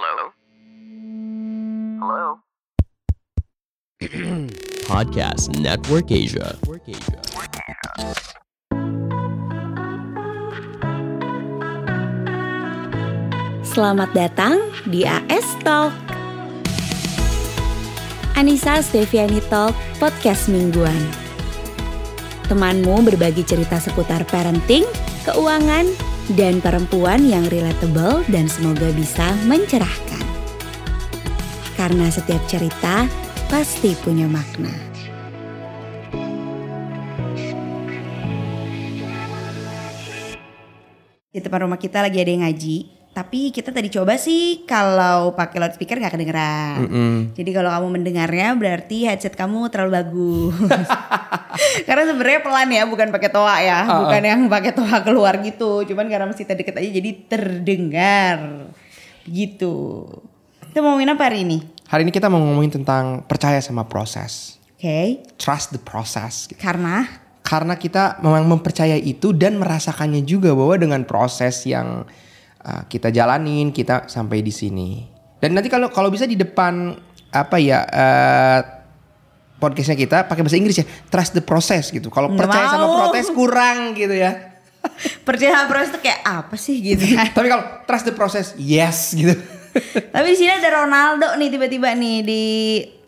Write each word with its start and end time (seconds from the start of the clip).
Hello? 0.00 0.32
Hello? 2.00 2.40
Podcast 4.88 5.52
Network 5.60 6.08
Asia. 6.08 6.56
Selamat 13.60 14.08
datang 14.16 14.72
di 14.88 15.04
AS 15.04 15.44
Talk. 15.60 15.92
Anissa 18.40 18.80
Steviani 18.80 19.44
Talk, 19.52 19.76
podcast 20.00 20.48
mingguan. 20.48 20.96
Temanmu 22.48 23.04
berbagi 23.04 23.44
cerita 23.44 23.76
seputar 23.76 24.24
parenting, 24.32 24.88
keuangan, 25.28 26.09
dan 26.38 26.62
perempuan 26.62 27.26
yang 27.26 27.42
relatable 27.50 28.22
dan 28.30 28.46
semoga 28.46 28.90
bisa 28.94 29.34
mencerahkan. 29.50 30.24
Karena 31.74 32.06
setiap 32.12 32.42
cerita 32.46 33.08
pasti 33.50 33.96
punya 33.98 34.30
makna. 34.30 34.70
Di 41.30 41.38
depan 41.38 41.62
rumah 41.66 41.78
kita 41.78 42.02
lagi 42.02 42.18
ada 42.18 42.30
yang 42.30 42.42
ngaji, 42.42 42.99
tapi 43.20 43.52
kita 43.52 43.68
tadi 43.68 43.92
coba 43.92 44.16
sih 44.16 44.64
kalau 44.64 45.36
pakai 45.36 45.60
loudspeaker 45.60 46.00
nggak 46.00 46.16
kedengeran. 46.16 46.88
Jadi 47.36 47.50
kalau 47.52 47.68
kamu 47.68 48.00
mendengarnya 48.00 48.56
berarti 48.56 49.04
headset 49.04 49.36
kamu 49.36 49.68
terlalu 49.68 49.92
bagus. 50.00 50.88
karena 51.88 52.08
sebenarnya 52.08 52.40
pelan 52.40 52.72
ya, 52.72 52.88
bukan 52.88 53.12
pakai 53.12 53.28
toa 53.28 53.60
ya, 53.60 53.84
bukan 53.84 54.22
yang 54.24 54.40
pakai 54.48 54.72
toa 54.72 55.04
keluar 55.04 55.36
gitu. 55.44 55.84
Cuman 55.84 56.08
karena 56.08 56.32
masih 56.32 56.48
deket 56.48 56.80
aja 56.80 56.88
jadi 56.88 57.10
terdengar. 57.28 58.72
Gitu. 59.28 60.08
Kita 60.72 60.80
mau 60.80 60.96
ngomongin 60.96 61.12
apa 61.12 61.28
hari 61.28 61.44
ini? 61.44 61.60
Hari 61.92 62.08
ini 62.08 62.12
kita 62.16 62.32
mau 62.32 62.40
ngomongin 62.40 62.80
tentang 62.80 63.20
percaya 63.28 63.60
sama 63.60 63.84
proses. 63.84 64.56
Oke. 64.80 65.20
Trust 65.36 65.76
the 65.76 65.82
process. 65.84 66.48
Karena 66.56 67.04
Karena 67.44 67.76
kita 67.76 68.16
memang 68.24 68.48
mempercayai 68.48 69.04
itu 69.04 69.36
dan 69.36 69.60
merasakannya 69.60 70.24
juga 70.24 70.56
bahwa 70.56 70.76
dengan 70.80 71.04
proses 71.04 71.68
yang 71.68 72.08
uh, 72.64 72.82
kita 72.86 73.08
jalanin 73.12 73.72
kita 73.72 74.08
sampai 74.08 74.44
di 74.44 74.52
sini. 74.52 75.04
Dan 75.40 75.56
nanti 75.56 75.72
kalau 75.72 75.88
kalau 75.88 76.12
bisa 76.12 76.28
di 76.28 76.36
depan 76.36 76.92
apa 77.30 77.56
ya 77.62 77.86
uh, 77.86 78.60
podcastnya 79.60 79.96
kita 79.96 80.16
pakai 80.26 80.42
bahasa 80.42 80.58
Inggris 80.58 80.80
ya 80.80 80.86
trust 81.08 81.36
the 81.36 81.44
process 81.44 81.92
gitu. 81.92 82.08
Kalau 82.08 82.32
percaya 82.32 82.68
sama 82.72 82.86
mau. 82.88 82.96
proses 83.08 83.28
kurang 83.32 83.96
gitu 83.96 84.16
ya. 84.16 84.60
percaya 85.28 85.52
sama 85.52 85.66
proses 85.68 85.88
itu 85.92 86.00
kayak 86.00 86.20
apa 86.24 86.54
sih 86.56 86.76
gitu? 86.80 87.04
Tapi 87.36 87.46
kalau 87.48 87.64
trust 87.84 88.04
the 88.08 88.14
process 88.16 88.46
yes 88.56 89.12
gitu. 89.12 89.36
Tapi 90.14 90.26
di 90.34 90.36
sini 90.36 90.50
ada 90.50 90.84
Ronaldo 90.84 91.36
nih 91.36 91.48
tiba-tiba 91.52 91.94
nih 91.94 92.16
di 92.24 92.44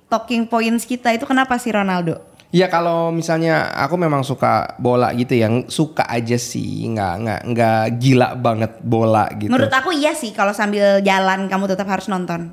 talking 0.06 0.44
points 0.44 0.84
kita 0.84 1.12
itu 1.16 1.24
kenapa 1.24 1.56
sih 1.56 1.72
Ronaldo? 1.72 2.31
Ya 2.52 2.68
kalau 2.68 3.08
misalnya 3.08 3.72
aku 3.72 3.96
memang 3.96 4.20
suka 4.20 4.76
bola 4.76 5.08
gitu 5.16 5.32
yang 5.32 5.72
suka 5.72 6.04
aja 6.04 6.36
sih 6.36 6.84
nggak 6.92 7.14
nggak 7.24 7.40
nggak 7.48 7.82
gila 7.96 8.36
banget 8.36 8.72
bola 8.84 9.24
gitu. 9.40 9.48
Menurut 9.48 9.72
aku 9.72 9.88
iya 9.96 10.12
sih 10.12 10.36
kalau 10.36 10.52
sambil 10.52 11.00
jalan 11.00 11.48
kamu 11.48 11.64
tetap 11.64 11.88
harus 11.88 12.12
nonton. 12.12 12.52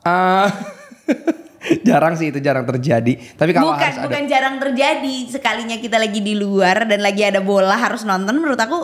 Ah, 0.00 0.48
jarang 1.88 2.16
sih 2.16 2.32
itu 2.32 2.40
jarang 2.40 2.64
terjadi. 2.64 3.20
Tapi 3.36 3.52
kalau 3.52 3.76
bukan 3.76 3.84
harus 3.84 4.00
ada 4.00 4.06
bukan 4.08 4.24
jarang 4.32 4.56
terjadi 4.56 5.16
sekalinya 5.28 5.76
kita 5.76 6.00
lagi 6.00 6.24
di 6.24 6.32
luar 6.32 6.88
dan 6.88 7.04
lagi 7.04 7.20
ada 7.20 7.44
bola 7.44 7.76
harus 7.76 8.08
nonton 8.08 8.32
menurut 8.32 8.56
aku 8.56 8.80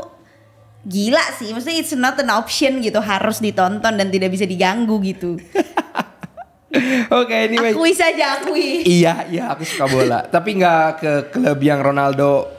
gila 0.84 1.24
sih. 1.40 1.56
Maksudnya 1.56 1.80
it's 1.80 1.96
not 1.96 2.20
an 2.20 2.28
option 2.28 2.84
gitu 2.84 3.00
harus 3.00 3.40
ditonton 3.40 3.96
dan 3.96 4.12
tidak 4.12 4.28
bisa 4.28 4.44
diganggu 4.44 5.00
gitu. 5.00 5.40
Oke 7.22 7.34
anyway. 7.50 7.72
Akui 7.72 7.92
saja 7.94 8.40
akui. 8.40 8.82
Iya 8.82 9.28
iya 9.30 9.44
aku 9.54 9.62
suka 9.62 9.86
bola. 9.86 10.22
Tapi 10.26 10.58
nggak 10.58 10.86
ke 10.98 11.12
klub 11.34 11.58
yang 11.62 11.80
Ronaldo 11.80 12.50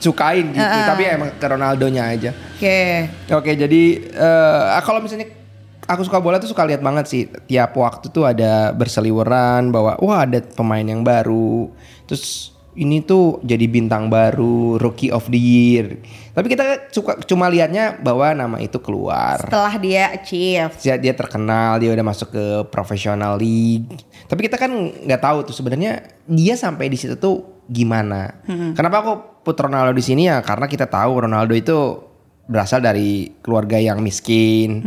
sukain 0.00 0.52
gitu. 0.52 0.60
Tapi 0.64 1.02
emang 1.08 1.30
ke 1.36 1.46
Ronaldonya 1.46 2.02
aja. 2.08 2.30
Oke. 2.32 3.08
Oke 3.32 3.50
jadi 3.56 3.82
eh, 4.10 4.80
kalau 4.82 5.04
misalnya 5.04 5.40
aku 5.90 6.06
suka 6.06 6.22
bola 6.22 6.38
tuh 6.38 6.46
suka 6.46 6.62
lihat 6.62 6.78
banget 6.78 7.04
sih 7.10 7.22
tiap 7.50 7.74
waktu 7.74 8.14
tuh 8.14 8.30
ada 8.30 8.70
berseliweran 8.70 9.74
bahwa 9.74 9.98
wah 9.98 10.22
ada 10.22 10.38
pemain 10.38 10.86
yang 10.86 11.02
baru 11.02 11.66
terus 12.06 12.54
ini 12.78 13.02
tuh 13.02 13.42
jadi 13.42 13.66
bintang 13.66 14.06
baru 14.06 14.78
rookie 14.78 15.10
of 15.10 15.26
the 15.26 15.40
year. 15.40 15.98
Tapi 16.30 16.46
kita 16.46 16.90
suka 16.94 17.18
cuma 17.26 17.50
lihatnya 17.50 17.98
bahwa 17.98 18.30
nama 18.30 18.56
itu 18.62 18.78
keluar. 18.78 19.42
Setelah 19.42 19.74
dia 19.82 20.14
achieve. 20.14 20.70
dia, 20.78 20.94
dia 20.94 21.14
terkenal 21.14 21.82
dia 21.82 21.90
udah 21.90 22.06
masuk 22.06 22.30
ke 22.30 22.44
professional 22.70 23.34
league. 23.34 23.90
Tapi 24.30 24.46
kita 24.46 24.54
kan 24.54 24.70
nggak 24.70 25.22
tahu 25.22 25.50
tuh 25.50 25.54
sebenarnya 25.54 26.06
dia 26.30 26.54
sampai 26.54 26.86
di 26.86 26.94
situ 26.94 27.18
tuh 27.18 27.66
gimana. 27.66 28.42
Kenapa 28.46 29.02
aku 29.02 29.12
put 29.42 29.58
Ronaldo 29.58 29.90
di 29.90 30.04
sini 30.06 30.30
ya? 30.30 30.38
Karena 30.38 30.70
kita 30.70 30.86
tahu 30.86 31.26
Ronaldo 31.26 31.58
itu 31.58 32.06
berasal 32.50 32.82
dari 32.82 33.34
keluarga 33.42 33.78
yang 33.82 33.98
miskin. 33.98 34.82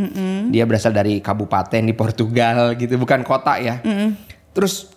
Dia 0.48 0.64
berasal 0.64 0.96
dari 0.96 1.20
kabupaten 1.20 1.84
di 1.84 1.92
Portugal 1.92 2.72
gitu 2.80 2.96
bukan 2.96 3.20
kota 3.20 3.60
ya. 3.60 3.84
Terus 4.56 4.88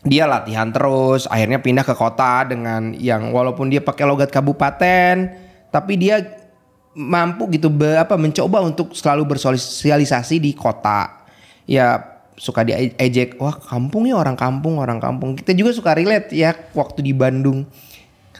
dia 0.00 0.24
latihan 0.24 0.72
terus 0.72 1.28
akhirnya 1.28 1.60
pindah 1.60 1.84
ke 1.84 1.92
kota 1.92 2.48
dengan 2.48 2.96
yang 2.96 3.36
walaupun 3.36 3.68
dia 3.68 3.84
pakai 3.84 4.08
logat 4.08 4.32
kabupaten 4.32 5.28
tapi 5.68 6.00
dia 6.00 6.24
mampu 6.96 7.46
gitu 7.52 7.70
be- 7.70 8.00
apa 8.00 8.16
mencoba 8.16 8.64
untuk 8.64 8.96
selalu 8.96 9.36
bersosialisasi 9.36 10.42
di 10.42 10.56
kota. 10.56 11.22
Ya 11.68 12.18
suka 12.40 12.64
diejek 12.64 13.36
wah 13.36 13.52
kampung 13.52 14.08
ya 14.08 14.16
orang 14.16 14.34
kampung 14.34 14.80
orang 14.80 14.98
kampung. 14.98 15.36
Kita 15.36 15.52
juga 15.52 15.70
suka 15.76 15.92
relate 15.92 16.32
ya 16.32 16.56
waktu 16.74 17.04
di 17.04 17.12
Bandung 17.12 17.68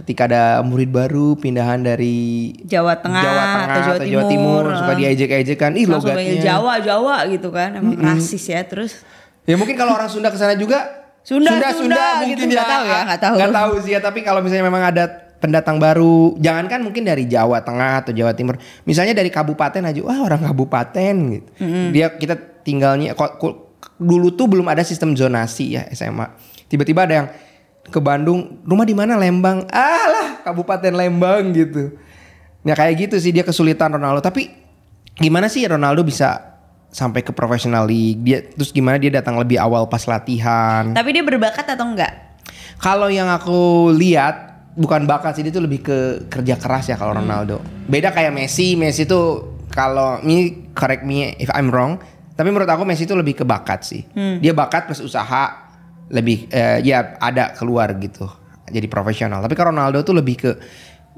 ketika 0.01 0.25
ada 0.25 0.65
murid 0.65 0.89
baru 0.89 1.37
pindahan 1.37 1.85
dari 1.85 2.57
Jawa 2.65 2.97
Tengah, 3.05 3.21
Jawa 3.21 3.45
Tengah 3.45 3.69
atau 3.69 3.83
Jawa 3.85 3.99
Timur, 4.01 4.25
Timur 4.33 4.65
suka 4.81 4.93
diejek-ejekan 4.97 5.73
ih 5.77 5.87
logatnya. 5.87 6.41
Jawa 6.41 6.81
Jawa 6.81 7.17
gitu 7.29 7.53
kan 7.53 7.77
emang 7.77 8.01
rasis 8.01 8.49
ya 8.49 8.65
terus. 8.65 9.05
Ya 9.45 9.61
mungkin 9.61 9.77
kalau 9.77 9.93
orang 9.93 10.09
Sunda 10.09 10.33
ke 10.33 10.41
sana 10.41 10.57
juga 10.57 11.00
Sunda, 11.21 11.53
Sunda, 11.53 11.69
Sunda 11.77 12.05
mungkin 12.25 12.37
gitu, 12.37 12.43
ya 12.49 12.55
nggak 12.57 12.71
tahu 12.71 12.85
ya, 12.85 13.01
nggak 13.05 13.21
tahu. 13.21 13.35
Nggak 13.37 13.53
tahu 13.55 13.73
sih 13.85 13.93
ya 13.93 14.01
tapi 14.01 14.19
kalau 14.25 14.41
misalnya 14.41 14.65
memang 14.67 14.83
ada 14.83 15.05
pendatang 15.41 15.81
baru 15.81 16.37
jangankan 16.37 16.85
mungkin 16.85 17.09
dari 17.09 17.25
Jawa 17.25 17.65
Tengah 17.65 18.05
atau 18.05 18.13
Jawa 18.13 18.37
Timur 18.37 18.61
misalnya 18.85 19.17
dari 19.17 19.33
kabupaten 19.33 19.81
aja 19.89 20.01
wah 20.05 20.21
orang 20.21 20.45
kabupaten 20.45 21.15
gitu. 21.33 21.49
Dia 21.93 22.13
kita 22.13 22.37
tinggalnya 22.61 23.17
dulu 23.97 24.29
tuh 24.37 24.47
belum 24.49 24.69
ada 24.69 24.85
sistem 24.85 25.17
zonasi 25.17 25.81
ya 25.81 25.89
SMA 25.93 26.29
tiba-tiba 26.69 27.09
ada 27.09 27.15
yang 27.25 27.29
ke 27.91 27.99
Bandung 27.99 28.61
rumah 28.63 28.85
di 28.85 28.93
mana? 28.93 29.17
Lembang. 29.17 29.67
Ah 29.73 30.05
lah 30.07 30.29
kabupaten 30.45 30.93
Lembang 30.93 31.57
gitu. 31.57 31.97
Ya 32.61 32.77
kayak 32.77 33.09
gitu 33.09 33.17
sih 33.17 33.33
dia 33.33 33.43
kesulitan 33.43 33.91
Ronaldo. 33.97 34.21
Tapi 34.21 34.53
gimana 35.17 35.49
sih 35.49 35.65
Ronaldo 35.65 36.05
bisa 36.05 36.50
sampai 36.91 37.23
ke 37.23 37.31
professional 37.31 37.87
league 37.87 38.21
dia 38.23 38.43
terus 38.43 38.75
gimana 38.75 38.99
dia 38.99 39.15
datang 39.15 39.39
lebih 39.39 39.59
awal 39.63 39.87
pas 39.87 40.03
latihan 40.11 40.91
tapi 40.91 41.15
dia 41.15 41.23
berbakat 41.23 41.65
atau 41.75 41.87
enggak 41.87 42.31
kalau 42.81 43.13
yang 43.13 43.29
aku 43.29 43.93
lihat 43.95 44.51
bukan 44.73 45.05
bakat 45.05 45.37
sih 45.37 45.43
dia 45.45 45.53
tuh 45.53 45.65
lebih 45.69 45.85
ke 45.85 45.99
kerja 46.33 46.57
keras 46.57 46.89
ya 46.89 46.97
kalau 46.97 47.13
Ronaldo. 47.13 47.61
Beda 47.91 48.15
kayak 48.15 48.33
Messi, 48.33 48.79
Messi 48.79 49.05
tuh 49.05 49.59
kalau 49.69 50.23
ini 50.25 50.71
correct 50.73 51.05
me 51.05 51.37
if 51.37 51.53
I'm 51.53 51.69
wrong, 51.69 51.99
tapi 52.35 52.49
menurut 52.49 52.71
aku 52.71 52.89
Messi 52.89 53.05
tuh 53.05 53.19
lebih 53.19 53.43
ke 53.43 53.45
bakat 53.45 53.85
sih. 53.85 54.03
Dia 54.41 54.57
bakat 54.57 54.89
plus 54.89 55.05
usaha 55.05 55.69
lebih 56.11 56.49
eh, 56.51 56.81
ya 56.81 57.21
ada 57.21 57.53
keluar 57.53 57.93
gitu. 57.99 58.25
Jadi 58.71 58.87
profesional. 58.87 59.43
Tapi 59.43 59.55
kalau 59.59 59.75
Ronaldo 59.75 60.01
tuh 60.01 60.17
lebih 60.17 60.37
ke 60.41 60.51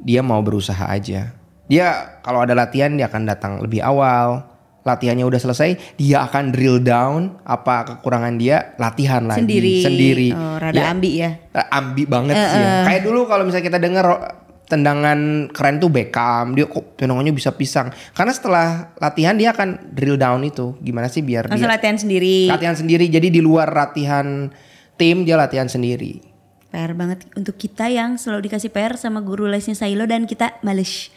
dia 0.02 0.24
mau 0.24 0.42
berusaha 0.42 0.88
aja. 0.88 1.30
Dia 1.70 1.86
kalau 2.26 2.42
ada 2.42 2.56
latihan 2.56 2.90
dia 2.96 3.06
akan 3.06 3.22
datang 3.22 3.52
lebih 3.62 3.84
awal. 3.84 4.51
Latihannya 4.82 5.22
udah 5.22 5.38
selesai, 5.38 5.94
dia 5.94 6.26
akan 6.26 6.50
drill 6.50 6.82
down 6.82 7.38
apa 7.46 7.86
kekurangan 7.86 8.34
dia, 8.34 8.74
latihan 8.82 9.22
lagi 9.22 9.46
Sendiri. 9.46 9.78
sendiri. 9.78 10.28
Oh, 10.34 10.58
rada 10.58 10.90
ambi 10.90 11.22
ya. 11.22 11.38
Ambi 11.70 12.02
banget 12.02 12.34
sih 12.34 12.58
ya. 12.58 12.70
Kayak 12.90 13.02
dulu 13.06 13.30
kalau 13.30 13.46
misalnya 13.46 13.66
kita 13.70 13.78
denger 13.78 14.02
ro- 14.02 14.24
tendangan 14.66 15.52
keren 15.52 15.76
tuh 15.78 15.92
Beckham, 15.92 16.56
dia 16.56 16.64
kok 16.64 16.96
tendangannya 16.96 17.30
bisa 17.30 17.52
pisang. 17.52 17.92
Karena 18.16 18.32
setelah 18.32 18.96
latihan 18.96 19.36
dia 19.36 19.52
akan 19.52 19.92
drill 19.92 20.16
down 20.16 20.42
itu. 20.42 20.74
Gimana 20.80 21.12
sih 21.12 21.20
biar 21.20 21.46
langsung 21.46 21.68
dia 21.68 21.76
latihan 21.76 21.96
sendiri 22.00 22.36
latihan 22.48 22.74
sendiri. 22.74 23.04
Jadi 23.12 23.28
di 23.28 23.44
luar 23.44 23.68
latihan 23.70 24.48
tim 24.96 25.22
dia 25.22 25.36
latihan 25.36 25.68
sendiri. 25.68 26.31
PR 26.72 26.96
banget 26.96 27.28
untuk 27.36 27.60
kita 27.60 27.92
yang 27.92 28.16
selalu 28.16 28.48
dikasih 28.48 28.72
PR 28.72 28.96
sama 28.96 29.20
guru 29.20 29.44
lesnya 29.44 29.76
Sailo 29.76 30.08
dan 30.08 30.24
kita 30.24 30.56
males. 30.64 31.12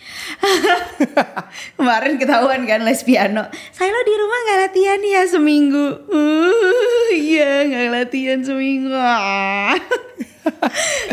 Kemarin 1.79 2.19
ketahuan 2.19 2.67
kan 2.67 2.83
les 2.83 2.99
piano. 3.07 3.47
Sailo 3.71 3.99
di 4.03 4.13
rumah 4.19 4.39
nggak 4.43 4.59
latihan 4.67 4.99
ya 4.99 5.23
seminggu. 5.23 6.11
Uh, 6.11 7.07
iya 7.15 7.63
nggak 7.71 7.87
latihan 7.87 8.43
seminggu. 8.43 8.91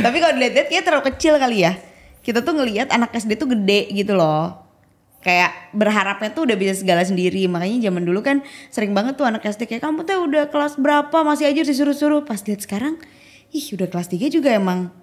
Tapi 0.02 0.16
kalau 0.18 0.34
dilihat-lihat 0.34 0.66
kayaknya 0.66 0.84
terlalu 0.90 1.04
kecil 1.14 1.38
kali 1.38 1.62
ya. 1.62 1.78
Kita 2.26 2.42
tuh 2.42 2.58
ngelihat 2.58 2.90
anak 2.90 3.14
SD 3.14 3.38
tuh 3.38 3.46
gede 3.54 3.94
gitu 3.94 4.18
loh. 4.18 4.58
kayak 5.22 5.70
berharapnya 5.70 6.34
tuh 6.34 6.50
udah 6.50 6.58
bisa 6.58 6.74
segala 6.74 7.06
sendiri 7.06 7.46
makanya 7.46 7.86
zaman 7.86 8.02
dulu 8.02 8.26
kan 8.26 8.42
sering 8.74 8.90
banget 8.90 9.14
tuh 9.14 9.22
anak 9.22 9.46
SD 9.46 9.70
kayak 9.70 9.86
kamu 9.86 10.02
tuh 10.02 10.18
udah 10.18 10.50
kelas 10.50 10.74
berapa 10.82 11.14
masih 11.22 11.46
aja 11.46 11.62
disuruh-suruh 11.62 12.26
pas 12.26 12.42
lihat 12.42 12.66
sekarang 12.66 12.98
ih 13.52 13.66
udah 13.76 13.88
kelas 13.88 14.08
3 14.08 14.32
juga 14.32 14.50
emang 14.52 15.02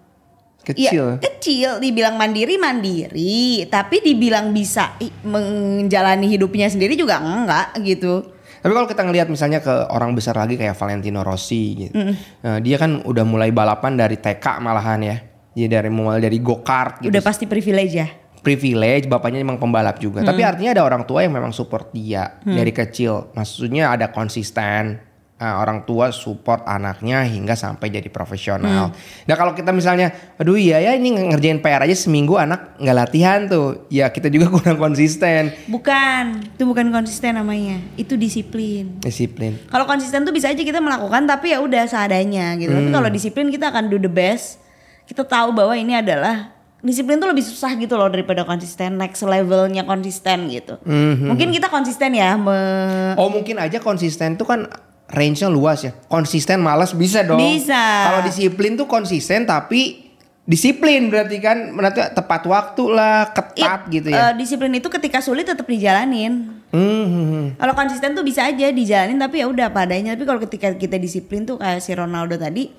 Kecil. 0.60 1.16
Iya, 1.16 1.24
kecil 1.24 1.70
dibilang 1.80 2.20
mandiri 2.20 2.60
mandiri 2.60 3.64
tapi 3.72 4.04
dibilang 4.04 4.52
bisa 4.52 5.00
menjalani 5.24 6.28
hidupnya 6.28 6.68
sendiri 6.68 7.00
juga 7.00 7.16
enggak 7.24 7.80
gitu 7.80 8.36
Tapi 8.60 8.76
kalau 8.76 8.88
kita 8.92 9.08
ngelihat 9.08 9.32
misalnya 9.32 9.64
ke 9.64 9.72
orang 9.88 10.12
besar 10.12 10.36
lagi 10.36 10.60
kayak 10.60 10.76
Valentino 10.76 11.24
Rossi 11.24 11.88
gitu. 11.88 11.96
Nah, 12.44 12.60
dia 12.60 12.76
kan 12.76 13.08
udah 13.08 13.24
mulai 13.24 13.56
balapan 13.56 13.96
dari 13.96 14.20
TK 14.20 14.60
malahan 14.60 15.00
ya. 15.00 15.18
Dia 15.56 15.80
dari 15.80 15.88
mulai 15.88 16.20
dari 16.20 16.44
go-kart 16.44 17.00
gitu. 17.00 17.08
udah 17.08 17.24
pasti 17.24 17.48
privilege 17.48 17.96
ya 17.96 18.08
privilege, 18.40 19.06
bapaknya 19.12 19.44
memang 19.44 19.60
pembalap 19.60 20.00
juga. 20.00 20.24
Tapi 20.24 20.42
artinya 20.44 20.72
ada 20.72 20.84
orang 20.88 21.04
tua 21.04 21.28
yang 21.28 21.36
memang 21.36 21.52
support 21.52 21.92
dia 21.92 22.40
dari 22.44 22.72
kecil. 22.72 23.36
Maksudnya 23.36 23.92
ada 23.92 24.12
konsisten. 24.12 25.09
Nah, 25.40 25.56
orang 25.58 25.88
tua 25.88 26.12
support 26.12 26.68
anaknya 26.68 27.24
hingga 27.24 27.56
sampai 27.56 27.88
jadi 27.88 28.12
profesional. 28.12 28.92
Nah 29.24 29.36
kalau 29.36 29.56
kita 29.56 29.72
misalnya, 29.72 30.12
aduh 30.36 30.54
iya 30.54 30.84
ya 30.84 30.92
ini 30.92 31.16
ngerjain 31.16 31.64
PR 31.64 31.80
aja 31.80 31.96
seminggu 31.96 32.36
anak 32.36 32.76
nggak 32.76 32.92
latihan 32.94 33.48
tuh, 33.48 33.88
ya 33.88 34.12
kita 34.12 34.28
juga 34.28 34.52
kurang 34.54 34.76
konsisten, 34.76 35.56
bukan 35.66 36.44
itu 36.44 36.64
bukan 36.64 36.92
konsisten 36.92 37.40
namanya 37.40 37.80
itu 37.96 38.20
disiplin 38.20 39.00
disiplin. 39.00 39.56
Kalau 39.66 39.88
konsisten 39.88 40.22
tuh 40.22 40.36
bisa 40.36 40.52
aja 40.52 40.60
kita 40.60 40.78
melakukan 40.78 41.24
tapi 41.24 41.56
ya 41.56 41.64
udah 41.64 41.88
seadanya 41.88 42.60
gitu. 42.60 42.76
Tapi 42.76 42.92
kalau 42.92 43.08
disiplin 43.08 43.48
kita 43.48 43.72
akan 43.72 43.88
do 43.88 43.96
the 43.96 44.12
best. 44.12 44.60
Kita 45.08 45.24
tahu 45.24 45.56
bahwa 45.56 45.72
ini 45.74 45.96
adalah 45.96 46.52
disiplin 46.80 47.16
tuh 47.16 47.28
lebih 47.28 47.42
susah 47.42 47.74
gitu 47.74 47.96
loh 47.96 48.08
daripada 48.08 48.44
konsisten 48.44 48.96
next 48.96 49.24
levelnya 49.24 49.82
konsisten 49.84 50.48
gitu. 50.48 50.76
Mungkin 51.26 51.50
kita 51.50 51.68
konsisten 51.68 52.12
ya 52.12 52.36
me- 52.36 53.16
Oh 53.16 53.28
mungkin 53.28 53.56
aja 53.56 53.80
konsisten 53.80 54.36
tuh 54.36 54.44
kan 54.44 54.68
range-nya 55.10 55.50
luas 55.50 55.84
ya. 55.84 55.92
Konsisten 56.08 56.62
malas 56.62 56.94
bisa 56.94 57.26
dong. 57.26 57.42
Bisa. 57.42 57.78
Kalau 58.10 58.22
disiplin 58.26 58.78
tuh 58.78 58.86
konsisten 58.86 59.44
tapi 59.50 60.10
disiplin 60.50 61.14
berarti 61.14 61.38
kan 61.38 61.78
berarti 61.78 62.10
tepat 62.14 62.42
waktu 62.50 62.84
lah, 62.90 63.30
ketat 63.34 63.86
It- 63.86 64.02
gitu 64.02 64.08
ya. 64.10 64.34
eh, 64.34 64.34
disiplin 64.38 64.74
itu 64.74 64.90
ketika 64.90 65.22
sulit 65.22 65.46
tetap 65.46 65.66
dijalanin. 65.70 66.62
Hmm, 66.70 67.06
hmm, 67.06 67.26
hmm. 67.30 67.46
Kalau 67.58 67.74
konsisten 67.74 68.14
tuh 68.14 68.26
bisa 68.26 68.46
aja 68.46 68.70
dijalanin 68.70 69.18
tapi 69.18 69.42
ya 69.42 69.50
udah 69.50 69.74
padanya. 69.74 70.14
Tapi 70.14 70.26
kalau 70.26 70.42
ketika 70.42 70.74
kita 70.74 70.98
disiplin 71.02 71.46
tuh 71.46 71.58
kayak 71.58 71.82
si 71.82 71.94
Ronaldo 71.94 72.38
tadi, 72.38 72.70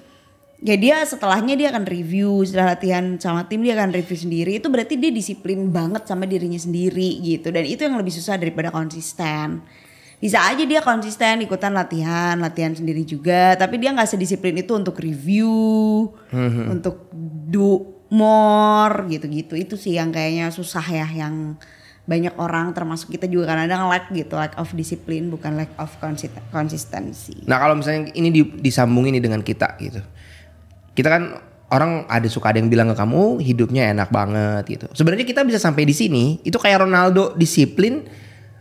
ya 0.63 0.79
dia 0.79 1.03
setelahnya 1.03 1.59
dia 1.59 1.75
akan 1.75 1.87
review 1.87 2.47
setelah 2.47 2.79
latihan 2.79 3.19
sama 3.19 3.47
tim 3.51 3.63
dia 3.63 3.75
akan 3.75 3.91
review 3.91 4.19
sendiri. 4.19 4.63
Itu 4.63 4.71
berarti 4.71 4.95
dia 4.95 5.11
disiplin 5.11 5.71
banget 5.75 6.07
sama 6.07 6.27
dirinya 6.27 6.59
sendiri 6.59 7.19
gitu. 7.23 7.51
Dan 7.51 7.67
itu 7.67 7.83
yang 7.83 7.99
lebih 7.99 8.15
susah 8.15 8.39
daripada 8.39 8.71
konsisten. 8.71 9.63
Bisa 10.21 10.45
aja 10.45 10.61
dia 10.69 10.85
konsisten 10.85 11.41
ikutan 11.41 11.73
latihan, 11.73 12.37
latihan 12.37 12.77
sendiri 12.77 13.09
juga. 13.09 13.57
Tapi 13.57 13.81
dia 13.81 13.91
nggak 13.91 14.05
sedisiplin 14.05 14.53
itu 14.61 14.77
untuk 14.77 15.01
review, 15.01 16.13
untuk 16.69 17.09
do 17.49 17.89
more 18.13 19.09
gitu-gitu. 19.09 19.57
Itu 19.57 19.81
sih 19.81 19.97
yang 19.97 20.13
kayaknya 20.13 20.53
susah 20.53 20.85
ya 20.85 21.09
yang 21.09 21.57
banyak 22.05 22.35
orang 22.43 22.75
termasuk 22.75 23.15
kita 23.15 23.31
juga 23.31 23.55
kadang-kadang 23.55 23.87
lack 23.87 24.11
gitu 24.11 24.35
lack 24.35 24.59
of 24.59 24.67
disiplin 24.75 25.31
bukan 25.31 25.55
lack 25.55 25.71
of 25.79 25.95
konsisten- 26.03 26.43
konsistensi 26.51 27.47
Nah 27.47 27.55
kalau 27.63 27.79
misalnya 27.79 28.11
ini 28.19 28.35
di- 28.35 28.57
disambungin 28.59 29.15
nih 29.15 29.23
dengan 29.23 29.39
kita 29.47 29.79
gitu. 29.79 30.03
Kita 30.91 31.07
kan 31.07 31.23
orang 31.71 32.11
ada 32.11 32.27
suka 32.27 32.51
ada 32.51 32.59
yang 32.59 32.67
bilang 32.67 32.91
ke 32.91 32.99
kamu 32.99 33.39
hidupnya 33.39 33.95
enak 33.95 34.11
banget 34.11 34.65
gitu. 34.67 34.87
Sebenarnya 34.91 35.23
kita 35.23 35.47
bisa 35.47 35.63
sampai 35.63 35.87
di 35.87 35.95
sini 35.95 36.43
itu 36.43 36.59
kayak 36.59 36.83
Ronaldo 36.83 37.39
disiplin 37.39 38.03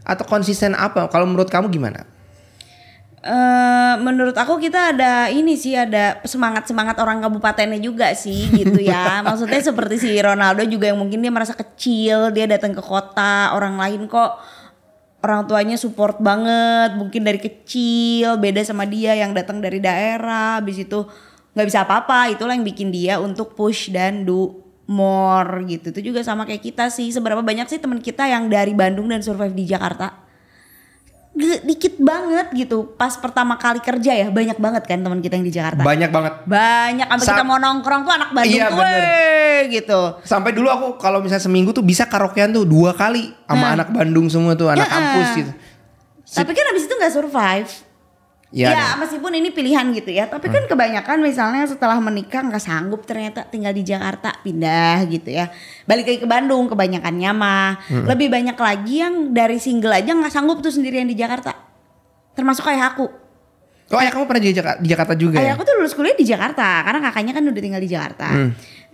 atau 0.10 0.26
konsisten 0.26 0.74
apa? 0.74 1.06
Kalau 1.14 1.30
menurut 1.30 1.54
kamu 1.54 1.70
gimana? 1.70 2.10
Eh, 3.20 3.96
menurut 4.00 4.32
aku 4.32 4.56
kita 4.64 4.96
ada 4.96 5.28
ini 5.28 5.60
sih 5.60 5.76
ada 5.76 6.24
semangat 6.24 6.72
semangat 6.72 6.96
orang 7.04 7.20
kabupatennya 7.20 7.76
juga 7.76 8.16
sih 8.16 8.48
gitu 8.48 8.80
ya 8.80 9.20
maksudnya 9.28 9.60
seperti 9.60 10.00
si 10.00 10.16
Ronaldo 10.24 10.64
juga 10.64 10.88
yang 10.88 11.04
mungkin 11.04 11.20
dia 11.20 11.28
merasa 11.28 11.52
kecil 11.52 12.32
dia 12.32 12.48
datang 12.48 12.72
ke 12.72 12.80
kota 12.80 13.52
orang 13.52 13.76
lain 13.76 14.08
kok 14.08 14.40
orang 15.20 15.52
tuanya 15.52 15.76
support 15.76 16.16
banget 16.24 16.96
mungkin 16.96 17.28
dari 17.28 17.44
kecil 17.44 18.40
beda 18.40 18.64
sama 18.64 18.88
dia 18.88 19.20
yang 19.20 19.36
datang 19.36 19.60
dari 19.60 19.84
daerah 19.84 20.64
habis 20.64 20.80
itu 20.80 21.04
nggak 21.60 21.68
bisa 21.68 21.84
apa-apa 21.84 22.32
itulah 22.32 22.56
yang 22.56 22.64
bikin 22.64 22.88
dia 22.88 23.20
untuk 23.20 23.52
push 23.52 23.92
dan 23.92 24.24
do 24.24 24.64
more 24.90 25.62
gitu. 25.66 25.92
Itu 25.92 26.02
juga 26.04 26.20
sama 26.20 26.44
kayak 26.44 26.64
kita 26.64 26.90
sih. 26.90 27.08
Seberapa 27.08 27.40
banyak 27.40 27.66
sih 27.66 27.78
teman 27.78 28.02
kita 28.02 28.26
yang 28.26 28.50
dari 28.50 28.74
Bandung 28.74 29.06
dan 29.06 29.22
survive 29.22 29.54
di 29.54 29.64
Jakarta? 29.64 30.26
G- 31.32 31.62
dikit 31.64 31.96
banget 31.96 32.50
gitu. 32.58 32.90
Pas 32.92 33.14
pertama 33.14 33.54
kali 33.56 33.80
kerja 33.80 34.12
ya 34.12 34.28
banyak 34.28 34.58
banget 34.58 34.84
kan 34.84 34.98
teman 34.98 35.22
kita 35.22 35.38
yang 35.38 35.46
di 35.46 35.54
Jakarta? 35.54 35.82
Banyak 35.82 36.10
banget. 36.10 36.34
banyak. 36.44 37.06
Sampai 37.08 37.22
Sa- 37.24 37.32
kita 37.32 37.46
mau 37.46 37.56
nongkrong 37.56 38.02
tuh 38.02 38.12
anak 38.12 38.30
Bandung 38.34 38.50
Iya, 38.52 38.66
tuh 38.68 38.78
bener. 38.78 39.64
Gitu. 39.70 40.02
Sampai 40.26 40.52
dulu 40.52 40.68
aku 40.68 40.88
kalau 40.98 41.22
misalnya 41.22 41.46
seminggu 41.46 41.70
tuh 41.70 41.86
bisa 41.86 42.04
karaokean 42.04 42.50
tuh 42.50 42.66
dua 42.66 42.92
kali 42.92 43.30
sama 43.46 43.62
Nah. 43.62 43.72
anak 43.78 43.90
Bandung 43.90 44.26
semua 44.26 44.54
tuh 44.54 44.68
anak 44.68 44.84
Ya, 44.84 44.90
kampus 44.90 45.28
gitu. 45.38 45.52
tapi 46.32 46.52
kan 46.52 46.66
abis 46.68 46.84
itu 46.84 46.94
nggak 46.94 47.10
survive 47.12 47.70
Ya, 48.50 48.74
Ya, 48.74 48.98
ada. 48.98 49.06
meskipun 49.06 49.30
ini 49.38 49.54
pilihan 49.54 49.86
gitu 49.94 50.10
ya, 50.10 50.26
tapi 50.26 50.50
kan 50.50 50.66
kebanyakan 50.66 51.22
misalnya 51.22 51.70
setelah 51.70 52.02
menikah 52.02 52.42
nggak 52.42 52.58
sanggup 52.58 53.06
ternyata 53.06 53.46
tinggal 53.46 53.70
di 53.70 53.86
Jakarta 53.86 54.42
pindah 54.42 55.06
gitu 55.06 55.30
ya, 55.30 55.54
balik 55.86 56.10
lagi 56.10 56.20
ke 56.22 56.26
Bandung 56.26 56.66
kebanyakannya 56.66 57.30
mah, 57.30 57.78
lebih 58.10 58.34
banyak 58.34 58.58
lagi 58.58 59.06
yang 59.06 59.38
dari 59.38 59.62
single 59.62 59.94
aja 59.94 60.18
nggak 60.18 60.34
sanggup 60.34 60.66
tuh 60.66 60.74
sendirian 60.74 61.06
di 61.06 61.14
Jakarta, 61.14 61.54
termasuk 62.34 62.66
kayak 62.66 62.98
aku. 62.98 63.06
Oh 63.90 64.02
ya 64.02 64.10
kamu 64.10 64.26
pernah 64.26 64.42
di 64.42 64.50
Jakarta, 64.50 64.80
di 64.82 64.88
Jakarta 64.90 65.14
juga 65.14 65.38
ya? 65.38 65.46
Ayah 65.46 65.54
aku 65.54 65.64
tuh 65.70 65.74
lulus 65.78 65.94
kuliah 65.94 66.18
di 66.18 66.26
Jakarta 66.26 66.86
karena 66.90 67.00
kakaknya 67.06 67.34
kan 67.38 67.44
udah 67.46 67.62
tinggal 67.62 67.82
di 67.86 67.90
Jakarta. 67.90 68.28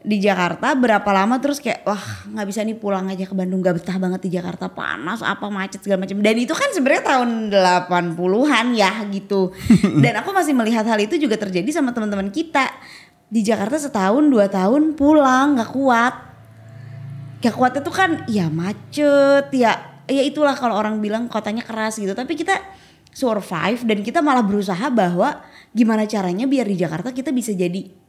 Di 0.06 0.22
Jakarta 0.22 0.78
berapa 0.78 1.10
lama 1.10 1.42
terus 1.42 1.58
kayak 1.58 1.82
wah 1.82 2.04
nggak 2.30 2.46
bisa 2.46 2.62
nih 2.62 2.78
pulang 2.78 3.10
aja 3.10 3.26
ke 3.26 3.34
Bandung 3.34 3.58
gak 3.66 3.82
betah 3.82 3.98
banget 3.98 4.30
di 4.30 4.38
Jakarta 4.38 4.70
panas 4.70 5.26
apa 5.26 5.50
macet 5.50 5.82
segala 5.82 6.06
macam 6.06 6.22
dan 6.22 6.38
itu 6.38 6.54
kan 6.54 6.70
sebenarnya 6.70 7.04
tahun 7.10 7.30
80-an 7.50 8.68
ya 8.78 8.92
gitu. 9.10 9.50
dan 10.06 10.22
aku 10.22 10.30
masih 10.30 10.54
melihat 10.54 10.86
hal 10.86 11.02
itu 11.02 11.18
juga 11.18 11.42
terjadi 11.42 11.66
sama 11.74 11.90
teman-teman 11.90 12.30
kita 12.30 12.70
di 13.34 13.42
Jakarta 13.42 13.82
setahun 13.82 14.30
dua 14.30 14.46
tahun 14.46 14.94
pulang 14.94 15.58
nggak 15.58 15.72
kuat. 15.74 16.14
Gak 17.42 17.54
kuatnya 17.58 17.82
tuh 17.82 17.94
kan 17.94 18.12
ya 18.30 18.50
macet 18.54 19.50
ya 19.54 19.96
ya 20.06 20.22
itulah 20.22 20.54
kalau 20.54 20.78
orang 20.78 21.02
bilang 21.02 21.26
kotanya 21.26 21.66
keras 21.66 21.98
gitu 21.98 22.14
tapi 22.14 22.38
kita 22.38 22.62
survive 23.16 23.82
dan 23.88 24.04
kita 24.06 24.20
malah 24.22 24.46
berusaha 24.46 24.92
bahwa 24.94 25.42
gimana 25.74 26.06
caranya 26.06 26.46
biar 26.46 26.68
di 26.68 26.78
Jakarta 26.78 27.10
kita 27.16 27.32
bisa 27.34 27.56
jadi 27.56 28.05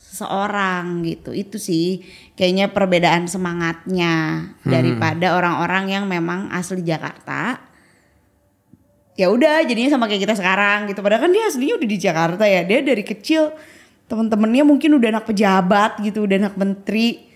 seseorang 0.00 1.04
gitu. 1.04 1.36
Itu 1.36 1.60
sih 1.60 2.00
kayaknya 2.38 2.72
perbedaan 2.72 3.28
semangatnya 3.28 4.48
daripada 4.64 5.36
orang-orang 5.36 5.92
yang 5.92 6.04
memang 6.08 6.48
asli 6.48 6.80
Jakarta. 6.80 7.60
Ya 9.16 9.32
udah 9.32 9.64
jadinya 9.64 9.96
sama 9.96 10.08
kayak 10.08 10.28
kita 10.28 10.36
sekarang 10.36 10.92
gitu. 10.92 11.00
Padahal 11.00 11.28
kan 11.28 11.32
dia 11.32 11.48
aslinya 11.48 11.76
udah 11.80 11.88
di 11.88 11.98
Jakarta 12.00 12.44
ya. 12.44 12.64
Dia 12.64 12.80
dari 12.84 13.04
kecil 13.04 13.52
temen-temennya 14.06 14.64
mungkin 14.64 14.96
udah 14.96 15.08
anak 15.18 15.26
pejabat 15.28 16.00
gitu 16.04 16.24
udah 16.24 16.36
anak 16.48 16.54
menteri. 16.56 17.28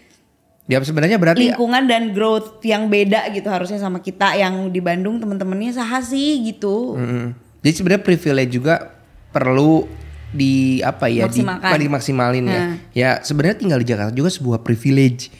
Ya 0.70 0.78
sebenarnya 0.78 1.18
berarti 1.18 1.50
lingkungan 1.50 1.90
dan 1.90 2.14
growth 2.14 2.62
yang 2.62 2.86
beda 2.86 3.26
gitu 3.34 3.48
harusnya 3.48 3.80
sama 3.80 4.04
kita. 4.04 4.36
Yang 4.36 4.70
di 4.72 4.80
Bandung 4.84 5.18
temen-temennya 5.18 5.80
sah 5.80 6.00
sih 6.04 6.44
gitu. 6.46 7.00
Mm. 7.00 7.28
Jadi 7.60 7.72
sebenarnya 7.76 8.04
privilege 8.04 8.52
juga 8.56 8.92
perlu 9.32 9.84
di 10.30 10.78
apa 10.80 11.10
ya 11.10 11.26
Maksimalkan. 11.26 11.70
di 11.74 11.82
dimaksimalin 11.86 12.44
ya. 12.46 12.60
Nah. 12.60 12.74
Ya 12.94 13.10
sebenarnya 13.20 13.56
tinggal 13.58 13.78
di 13.82 13.88
Jakarta 13.90 14.12
juga 14.14 14.30
sebuah 14.30 14.62
privilege. 14.62 15.30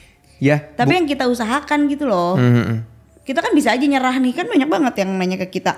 Ya. 0.41 0.57
tapi 0.73 0.97
yang 0.97 1.05
kita 1.05 1.29
usahakan 1.29 1.85
gitu 1.85 2.09
loh 2.09 2.33
Mm-mm. 2.33 2.81
kita 3.21 3.45
kan 3.45 3.53
bisa 3.53 3.77
aja 3.77 3.85
nyerah 3.85 4.17
nih 4.17 4.33
kan 4.33 4.49
banyak 4.49 4.65
banget 4.65 5.05
yang 5.05 5.13
nanya 5.13 5.37
ke 5.45 5.61
kita 5.61 5.77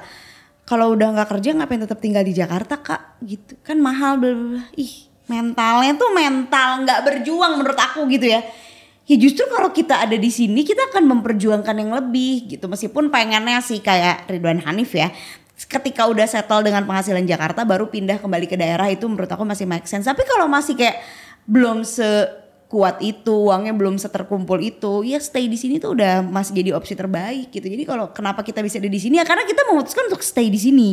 kalau 0.63 0.95
udah 0.95 1.11
nggak 1.11 1.35
kerja 1.35 1.51
ngapain 1.51 1.83
tetap 1.83 1.99
tinggal 1.99 2.23
di 2.23 2.31
Jakarta 2.31 2.79
kak 2.79 3.19
gitu 3.27 3.59
kan 3.59 3.75
mahal 3.83 4.15
bla. 4.23 4.63
ih 4.79 5.11
mentalnya 5.27 5.99
tuh 5.99 6.15
mental 6.15 6.87
nggak 6.87 6.99
berjuang 7.03 7.59
menurut 7.59 7.75
aku 7.75 8.07
gitu 8.07 8.31
ya 8.31 8.39
ya 9.03 9.15
justru 9.19 9.43
kalau 9.51 9.75
kita 9.75 9.99
ada 9.99 10.15
di 10.15 10.31
sini 10.31 10.63
kita 10.63 10.95
akan 10.95 11.11
memperjuangkan 11.11 11.75
yang 11.75 11.91
lebih 11.91 12.55
gitu 12.55 12.71
meskipun 12.71 13.11
pengennya 13.11 13.59
sih 13.59 13.83
kayak 13.83 14.31
Ridwan 14.31 14.63
Hanif 14.63 14.95
ya 14.95 15.11
ketika 15.53 16.09
udah 16.09 16.25
settle 16.25 16.65
dengan 16.65 16.83
penghasilan 16.83 17.23
Jakarta 17.29 17.61
baru 17.63 17.87
pindah 17.87 18.17
kembali 18.17 18.49
ke 18.49 18.57
daerah 18.57 18.89
itu 18.89 19.05
menurut 19.05 19.29
aku 19.29 19.45
masih 19.45 19.69
make 19.69 19.85
sense. 19.85 20.03
Tapi 20.09 20.25
kalau 20.25 20.49
masih 20.49 20.73
kayak 20.73 20.97
belum 21.45 21.85
sekuat 21.85 23.03
itu 23.05 23.53
uangnya 23.53 23.75
belum 23.75 24.01
seterkumpul 24.01 24.57
itu 24.57 25.05
ya 25.05 25.21
stay 25.21 25.45
di 25.45 25.59
sini 25.59 25.77
tuh 25.77 25.93
udah 25.93 26.25
masih 26.25 26.57
jadi 26.57 26.73
opsi 26.73 26.97
terbaik 26.97 27.53
gitu. 27.53 27.69
Jadi 27.69 27.83
kalau 27.85 28.09
kenapa 28.09 28.41
kita 28.41 28.65
bisa 28.65 28.81
ada 28.81 28.89
di 28.89 28.97
sini 28.97 29.21
ya 29.21 29.25
karena 29.27 29.45
kita 29.45 29.61
memutuskan 29.69 30.09
untuk 30.09 30.25
stay 30.25 30.49
di 30.49 30.59
sini. 30.59 30.89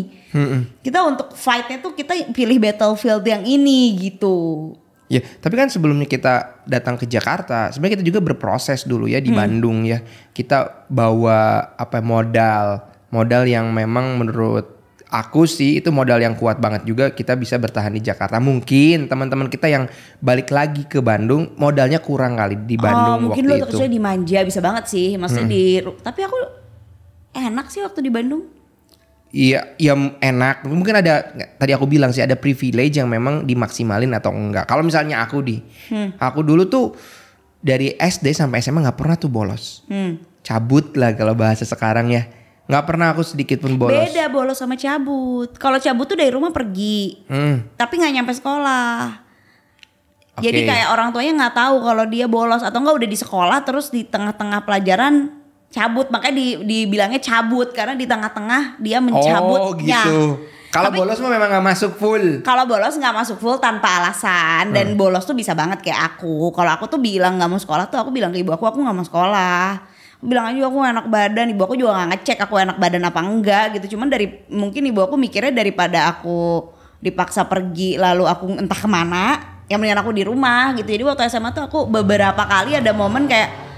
Kita 0.84 1.08
untuk 1.08 1.32
fightnya 1.32 1.80
tuh 1.80 1.96
kita 1.96 2.34
pilih 2.36 2.60
battlefield 2.60 3.24
yang 3.24 3.42
ini 3.48 3.96
gitu. 3.96 4.76
Ya, 5.10 5.26
tapi 5.42 5.58
kan 5.58 5.66
sebelumnya 5.66 6.06
kita 6.06 6.62
datang 6.70 6.94
ke 6.94 7.02
Jakarta, 7.02 7.66
sebenarnya 7.74 7.98
kita 7.98 8.06
juga 8.14 8.22
berproses 8.22 8.86
dulu 8.86 9.10
ya 9.10 9.18
di 9.18 9.34
Bandung 9.34 9.82
ya. 9.82 9.98
Kita 10.30 10.86
bawa 10.86 11.74
apa 11.74 11.98
modal, 11.98 12.89
modal 13.10 13.46
yang 13.46 13.70
memang 13.74 14.18
menurut 14.18 14.80
aku 15.10 15.42
sih 15.44 15.82
itu 15.82 15.90
modal 15.90 16.22
yang 16.22 16.38
kuat 16.38 16.62
banget 16.62 16.86
juga 16.86 17.10
kita 17.10 17.34
bisa 17.34 17.58
bertahan 17.58 17.90
di 17.90 18.00
Jakarta. 18.00 18.38
Mungkin 18.38 19.10
teman-teman 19.10 19.50
kita 19.50 19.66
yang 19.66 19.90
balik 20.22 20.54
lagi 20.54 20.86
ke 20.86 21.02
Bandung 21.02 21.52
modalnya 21.58 21.98
kurang 21.98 22.38
kali 22.38 22.56
di 22.64 22.78
Bandung 22.78 23.18
oh, 23.18 23.22
mungkin 23.28 23.44
waktu 23.44 23.50
lu 23.50 23.54
itu. 23.54 23.58
Hmm. 23.58 23.70
terusnya 23.74 23.90
dimanja 23.90 24.38
bisa 24.46 24.60
banget 24.62 24.84
sih. 24.86 25.08
Maksudnya 25.18 25.46
di 25.50 25.64
tapi 26.00 26.20
aku 26.24 26.38
enak 27.34 27.66
sih 27.68 27.82
waktu 27.82 28.00
di 28.00 28.10
Bandung. 28.10 28.42
Iya, 29.30 29.78
ya 29.78 29.94
enak. 30.18 30.66
Mungkin 30.66 30.94
ada 30.98 31.22
tadi 31.54 31.70
aku 31.70 31.86
bilang 31.86 32.10
sih 32.10 32.18
ada 32.18 32.34
privilege 32.34 32.98
yang 32.98 33.06
memang 33.06 33.46
dimaksimalin 33.46 34.10
atau 34.10 34.34
enggak. 34.34 34.66
Kalau 34.66 34.82
misalnya 34.82 35.22
aku 35.22 35.38
di, 35.38 35.62
Hmm. 35.86 36.18
aku 36.18 36.42
dulu 36.42 36.66
tuh 36.66 36.98
dari 37.62 37.94
SD 37.94 38.34
sampai 38.34 38.58
SMA 38.58 38.82
nggak 38.82 38.98
pernah 38.98 39.14
tuh 39.14 39.30
bolos. 39.30 39.86
Hmm. 39.86 40.18
Cabut 40.42 40.98
lah 40.98 41.14
kalau 41.14 41.38
bahasa 41.38 41.62
sekarang 41.62 42.10
ya. 42.10 42.26
Nggak 42.70 42.84
pernah 42.86 43.06
aku 43.10 43.22
sedikit 43.22 43.58
pun 43.58 43.74
bolos. 43.74 43.98
Beda 43.98 44.30
bolos 44.30 44.54
sama 44.54 44.74
cabut. 44.74 45.50
Kalau 45.58 45.76
cabut 45.76 46.06
tuh 46.06 46.14
dari 46.14 46.30
rumah 46.30 46.54
pergi, 46.54 47.26
Hmm, 47.26 47.74
tapi 47.74 47.98
nggak 47.98 48.14
nyampe 48.14 48.32
sekolah. 48.32 49.26
oke. 50.30 50.46
Jadi 50.46 50.60
kayak 50.64 50.88
orang 50.94 51.10
tuanya 51.10 51.32
nggak 51.36 51.54
tahu 51.58 51.76
kalau 51.82 52.04
dia 52.06 52.24
bolos 52.24 52.62
atau 52.62 52.78
enggak 52.78 52.96
udah 52.96 53.08
di 53.10 53.18
sekolah 53.18 53.58
terus 53.60 53.90
di 53.90 54.06
tengah-tengah 54.06 54.62
pelajaran 54.62 55.36
cabut 55.68 56.06
makanya 56.08 56.34
di, 56.34 56.46
dibilangnya 56.62 57.18
cabut 57.18 57.70
karena 57.70 57.94
di 57.94 58.06
tengah-tengah 58.06 58.78
dia 58.78 58.98
mencabut. 58.98 59.60
Oh 59.60 59.72
gitu. 59.74 60.38
Kalau 60.70 60.94
bolos 60.94 61.18
mah 61.18 61.34
memang 61.34 61.50
nggak 61.50 61.66
masuk 61.66 61.98
full. 61.98 62.46
Kalau 62.46 62.62
bolos 62.62 62.94
nggak 62.94 63.10
masuk 63.12 63.42
full 63.42 63.58
tanpa 63.58 63.98
alasan 63.98 64.70
dan 64.70 64.94
bolos 64.94 65.26
tuh 65.26 65.34
bisa 65.34 65.50
banget 65.50 65.82
kayak 65.82 66.14
aku. 66.14 66.54
Kalau 66.54 66.70
aku 66.70 66.86
tuh 66.86 67.02
bilang 67.02 67.34
nggak 67.34 67.50
mau 67.50 67.58
sekolah 67.58 67.90
tuh 67.90 67.98
aku 67.98 68.14
bilang 68.14 68.30
ke 68.30 68.38
ibu 68.38 68.54
aku 68.54 68.70
aku 68.70 68.78
nggak 68.78 68.94
mau 68.94 69.02
sekolah. 69.02 69.89
Bilang 70.20 70.52
aja 70.52 70.68
aku 70.68 70.78
enak 70.84 71.06
badan, 71.08 71.46
ibu 71.52 71.62
aku 71.64 71.74
juga 71.80 71.96
nggak 71.96 72.08
ngecek 72.12 72.38
aku 72.44 72.54
enak 72.60 72.76
badan 72.76 73.02
apa 73.08 73.20
enggak 73.24 73.64
gitu. 73.80 73.96
Cuman 73.96 74.12
dari 74.12 74.44
mungkin 74.52 74.84
ibu 74.84 75.00
aku 75.00 75.16
mikirnya 75.16 75.52
daripada 75.52 76.12
aku 76.12 76.68
dipaksa 77.00 77.48
pergi 77.48 77.96
lalu 77.96 78.28
aku 78.28 78.60
entah 78.60 78.76
ke 78.76 78.88
mana, 78.88 79.40
yang 79.72 79.80
mendingan 79.80 80.04
aku 80.04 80.12
di 80.12 80.22
rumah 80.28 80.76
gitu. 80.76 80.88
Jadi 80.88 81.02
waktu 81.08 81.22
SMA 81.32 81.56
tuh 81.56 81.64
aku 81.64 81.88
beberapa 81.88 82.44
kali 82.44 82.76
ada 82.76 82.92
momen 82.92 83.24
kayak 83.24 83.70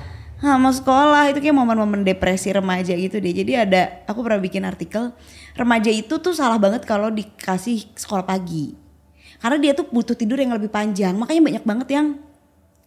Ah, 0.42 0.58
mau 0.58 0.74
sekolah 0.74 1.30
itu 1.30 1.38
kayak 1.38 1.54
momen-momen 1.54 2.02
depresi 2.02 2.50
remaja 2.50 2.98
gitu 2.98 3.22
deh. 3.22 3.30
Jadi 3.30 3.54
ada 3.54 4.02
aku 4.10 4.26
pernah 4.26 4.42
bikin 4.42 4.66
artikel 4.66 5.14
remaja 5.54 5.86
itu 5.86 6.18
tuh 6.18 6.34
salah 6.34 6.58
banget 6.58 6.82
kalau 6.82 7.14
dikasih 7.14 7.94
sekolah 7.94 8.26
pagi. 8.26 8.74
Karena 9.38 9.62
dia 9.62 9.70
tuh 9.70 9.86
butuh 9.86 10.18
tidur 10.18 10.42
yang 10.42 10.50
lebih 10.50 10.66
panjang. 10.66 11.14
Makanya 11.14 11.46
banyak 11.46 11.62
banget 11.62 11.88
yang 11.94 12.06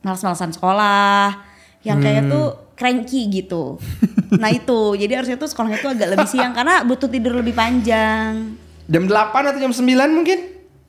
malas-malasan 0.03 0.51
sekolah, 0.51 1.47
yang 1.87 2.03
kayak 2.03 2.27
tuh 2.27 2.59
cranky 2.75 3.31
gitu. 3.31 3.79
nah 4.41 4.51
itu, 4.51 4.99
jadi 4.99 5.23
harusnya 5.23 5.39
tuh 5.39 5.49
sekolahnya 5.49 5.79
tuh 5.79 5.91
agak 5.95 6.07
lebih 6.15 6.27
siang 6.27 6.51
karena 6.51 6.83
butuh 6.83 7.07
tidur 7.09 7.39
lebih 7.39 7.55
panjang. 7.55 8.59
Jam 8.85 9.03
8 9.09 9.49
atau 9.49 9.59
jam 9.59 9.73
9 9.73 9.81
mungkin? 10.13 10.39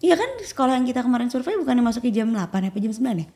Iya 0.04 0.14
kan 0.20 0.28
sekolah 0.44 0.76
yang 0.76 0.84
kita 0.84 1.00
kemarin 1.00 1.32
survei 1.32 1.56
bukannya 1.56 1.80
masuknya 1.80 2.22
jam 2.22 2.28
8 2.28 2.68
apa 2.68 2.76
jam 2.76 2.92
9 2.92 3.22
ya? 3.22 3.26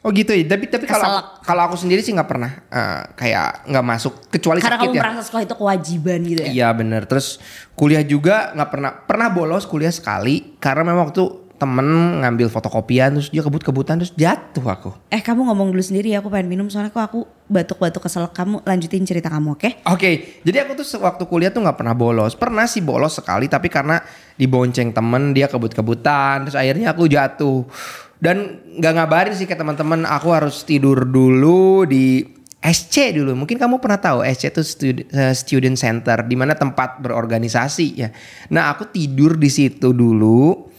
Oh 0.00 0.10
gitu 0.16 0.32
ya. 0.32 0.44
Tapi 0.48 0.64
tapi 0.68 0.88
kalau 0.88 1.20
kalau 1.44 1.62
aku 1.68 1.76
sendiri 1.76 2.00
sih 2.00 2.16
nggak 2.16 2.28
pernah 2.28 2.52
eh, 2.72 3.02
kayak 3.16 3.68
nggak 3.68 3.84
masuk 3.84 4.32
kecuali 4.32 4.64
Karena 4.64 4.80
sakit 4.80 4.88
kamu 4.88 4.96
ya. 4.96 5.02
merasa 5.04 5.22
sekolah 5.28 5.44
itu 5.44 5.56
kewajiban 5.56 6.20
gitu 6.24 6.40
ya? 6.40 6.48
Iya 6.48 6.68
bener 6.72 7.04
Terus 7.04 7.36
kuliah 7.76 8.00
juga 8.00 8.52
nggak 8.56 8.70
pernah 8.72 8.92
pernah 9.04 9.28
bolos 9.28 9.68
kuliah 9.68 9.92
sekali 9.92 10.56
karena 10.56 10.88
memang 10.88 11.12
waktu 11.12 11.49
temen 11.60 11.84
ngambil 12.24 12.48
fotokopian 12.48 13.20
terus 13.20 13.28
dia 13.28 13.44
kebut-kebutan 13.44 14.00
terus 14.00 14.16
jatuh 14.16 14.64
aku. 14.64 14.90
Eh 15.12 15.20
kamu 15.20 15.44
ngomong 15.44 15.76
dulu 15.76 15.84
sendiri 15.84 16.16
ya 16.16 16.24
aku 16.24 16.32
pengen 16.32 16.48
minum 16.48 16.72
soalnya 16.72 16.88
kok 16.88 17.04
aku 17.04 17.20
batuk-batuk 17.52 18.08
keselak 18.08 18.32
kamu 18.32 18.64
lanjutin 18.64 19.04
cerita 19.04 19.28
kamu 19.28 19.60
oke? 19.60 19.84
Oke, 19.92 20.40
jadi 20.40 20.64
aku 20.64 20.80
tuh 20.80 20.86
waktu 21.04 21.28
kuliah 21.28 21.52
tuh 21.52 21.60
nggak 21.60 21.76
pernah 21.76 21.92
bolos. 21.92 22.32
Pernah 22.32 22.64
sih 22.64 22.80
bolos 22.80 23.20
sekali, 23.20 23.44
tapi 23.44 23.68
karena 23.68 24.00
dibonceng 24.40 24.96
temen 24.96 25.36
dia 25.36 25.52
kebut-kebutan, 25.52 26.48
terus 26.48 26.56
akhirnya 26.56 26.96
aku 26.96 27.04
jatuh. 27.04 27.68
Dan 28.16 28.64
nggak 28.80 28.92
ngabarin 28.96 29.34
sih 29.36 29.44
ke 29.44 29.52
teman-teman, 29.52 30.08
aku 30.08 30.32
harus 30.32 30.64
tidur 30.64 31.04
dulu 31.04 31.84
di 31.84 32.24
SC 32.60 33.16
dulu. 33.16 33.32
Mungkin 33.44 33.56
kamu 33.56 33.80
pernah 33.80 34.00
tahu 34.00 34.20
SC 34.24 34.52
itu 34.52 34.62
studi- 34.64 35.08
eh, 35.08 35.32
student 35.36 35.76
center, 35.76 36.24
di 36.24 36.36
mana 36.36 36.56
tempat 36.56 37.00
berorganisasi 37.04 37.86
ya. 37.96 38.08
Nah 38.52 38.72
aku 38.72 38.88
tidur 38.92 39.40
di 39.40 39.48
situ 39.48 39.96
dulu, 39.96 40.70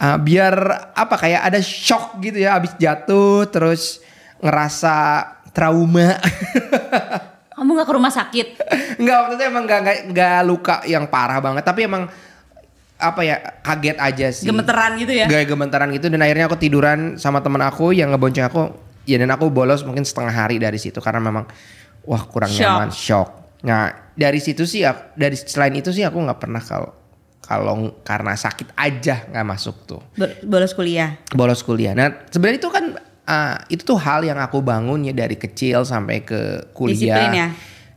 eh, 0.00 0.18
biar 0.18 0.54
apa 0.90 1.14
kayak 1.14 1.42
ada 1.44 1.60
shock 1.60 2.18
gitu 2.18 2.40
ya, 2.40 2.56
abis 2.56 2.72
jatuh 2.76 3.44
terus 3.46 4.00
ngerasa 4.40 4.96
trauma. 5.52 6.16
Kamu 7.60 7.76
gak 7.76 7.86
ke 7.86 7.94
rumah 7.94 8.08
sakit? 8.08 8.46
Enggak 8.96 9.16
waktu 9.20 9.34
itu 9.36 9.44
emang 9.44 9.68
enggak, 9.68 9.80
enggak, 9.84 9.96
enggak 10.08 10.38
luka 10.42 10.74
yang 10.88 11.04
parah 11.04 11.44
banget 11.44 11.60
tapi 11.60 11.84
emang 11.84 12.08
apa 12.96 13.20
ya 13.20 13.36
kaget 13.60 13.96
aja 14.00 14.26
sih. 14.32 14.48
Gemeteran 14.48 14.96
gitu 14.96 15.12
ya? 15.12 15.28
Gak 15.28 15.44
gemeteran 15.44 15.92
gitu 15.92 16.08
dan 16.08 16.24
akhirnya 16.24 16.48
aku 16.48 16.56
tiduran 16.56 17.20
sama 17.20 17.44
temen 17.44 17.60
aku 17.60 17.92
yang 17.92 18.12
ngebonceng 18.12 18.48
aku. 18.48 18.72
Ya 19.04 19.20
dan 19.20 19.28
aku 19.28 19.52
bolos 19.52 19.84
mungkin 19.84 20.04
setengah 20.04 20.32
hari 20.32 20.56
dari 20.56 20.80
situ 20.80 21.04
karena 21.04 21.20
memang 21.20 21.44
wah 22.04 22.22
kurang 22.24 22.48
Shock. 22.48 22.64
nyaman, 22.64 22.88
shock. 22.92 23.28
Nah 23.60 23.92
dari 24.16 24.40
situ 24.40 24.64
sih 24.64 24.80
aku- 24.80 25.12
dari 25.12 25.36
selain 25.36 25.76
itu 25.76 25.92
sih 25.92 26.00
aku 26.00 26.16
nggak 26.16 26.40
pernah 26.40 26.64
kalau 26.64 26.92
kalau 27.50 27.98
karena 28.06 28.38
sakit 28.38 28.78
aja 28.78 29.26
nggak 29.26 29.46
masuk 29.50 29.76
tuh 29.90 29.98
bolos 30.46 30.70
kuliah. 30.70 31.18
bolos 31.34 31.66
kuliah. 31.66 31.98
Nah 31.98 32.30
sebenarnya 32.30 32.62
itu 32.62 32.70
kan 32.70 32.94
uh, 33.26 33.56
itu 33.66 33.82
tuh 33.82 33.98
hal 33.98 34.22
yang 34.22 34.38
aku 34.38 34.62
bangun 34.62 35.10
ya 35.10 35.14
dari 35.14 35.34
kecil 35.34 35.82
sampai 35.82 36.22
ke 36.22 36.70
kuliah. 36.70 37.18
Disiplin 37.18 37.30
ya? 37.34 37.48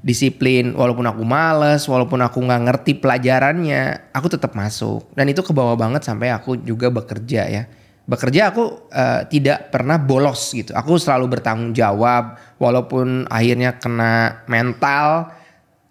Disiplin, 0.03 0.65
walaupun 0.75 1.07
aku 1.07 1.23
males, 1.23 1.87
walaupun 1.87 2.19
aku 2.19 2.43
nggak 2.43 2.61
ngerti 2.67 2.99
pelajarannya, 2.99 4.11
aku 4.11 4.27
tetap 4.35 4.51
masuk. 4.51 5.07
Dan 5.15 5.31
itu 5.31 5.39
kebawa 5.39 5.79
banget 5.79 6.03
sampai 6.03 6.27
aku 6.27 6.59
juga 6.59 6.91
bekerja 6.91 7.47
ya. 7.47 7.63
Bekerja 8.03 8.51
aku 8.51 8.91
uh, 8.91 9.23
tidak 9.31 9.71
pernah 9.71 9.95
bolos 9.95 10.51
gitu. 10.51 10.75
Aku 10.75 10.99
selalu 10.99 11.39
bertanggung 11.39 11.71
jawab, 11.71 12.35
walaupun 12.59 13.31
akhirnya 13.31 13.79
kena 13.79 14.43
mental. 14.51 15.31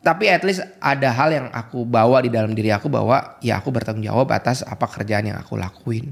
Tapi 0.03 0.27
at 0.27 0.43
least 0.43 0.67
ada 0.83 1.15
hal 1.15 1.31
yang 1.31 1.47
aku 1.55 1.87
bawa 1.87 2.19
di 2.27 2.31
dalam 2.31 2.51
diri 2.59 2.75
aku 2.75 2.91
bahwa 2.91 3.39
ya 3.39 3.63
aku 3.63 3.71
bertanggung 3.71 4.03
jawab 4.03 4.35
atas 4.35 4.67
apa 4.67 4.91
kerjaan 4.91 5.31
yang 5.31 5.39
aku 5.39 5.55
lakuin. 5.55 6.11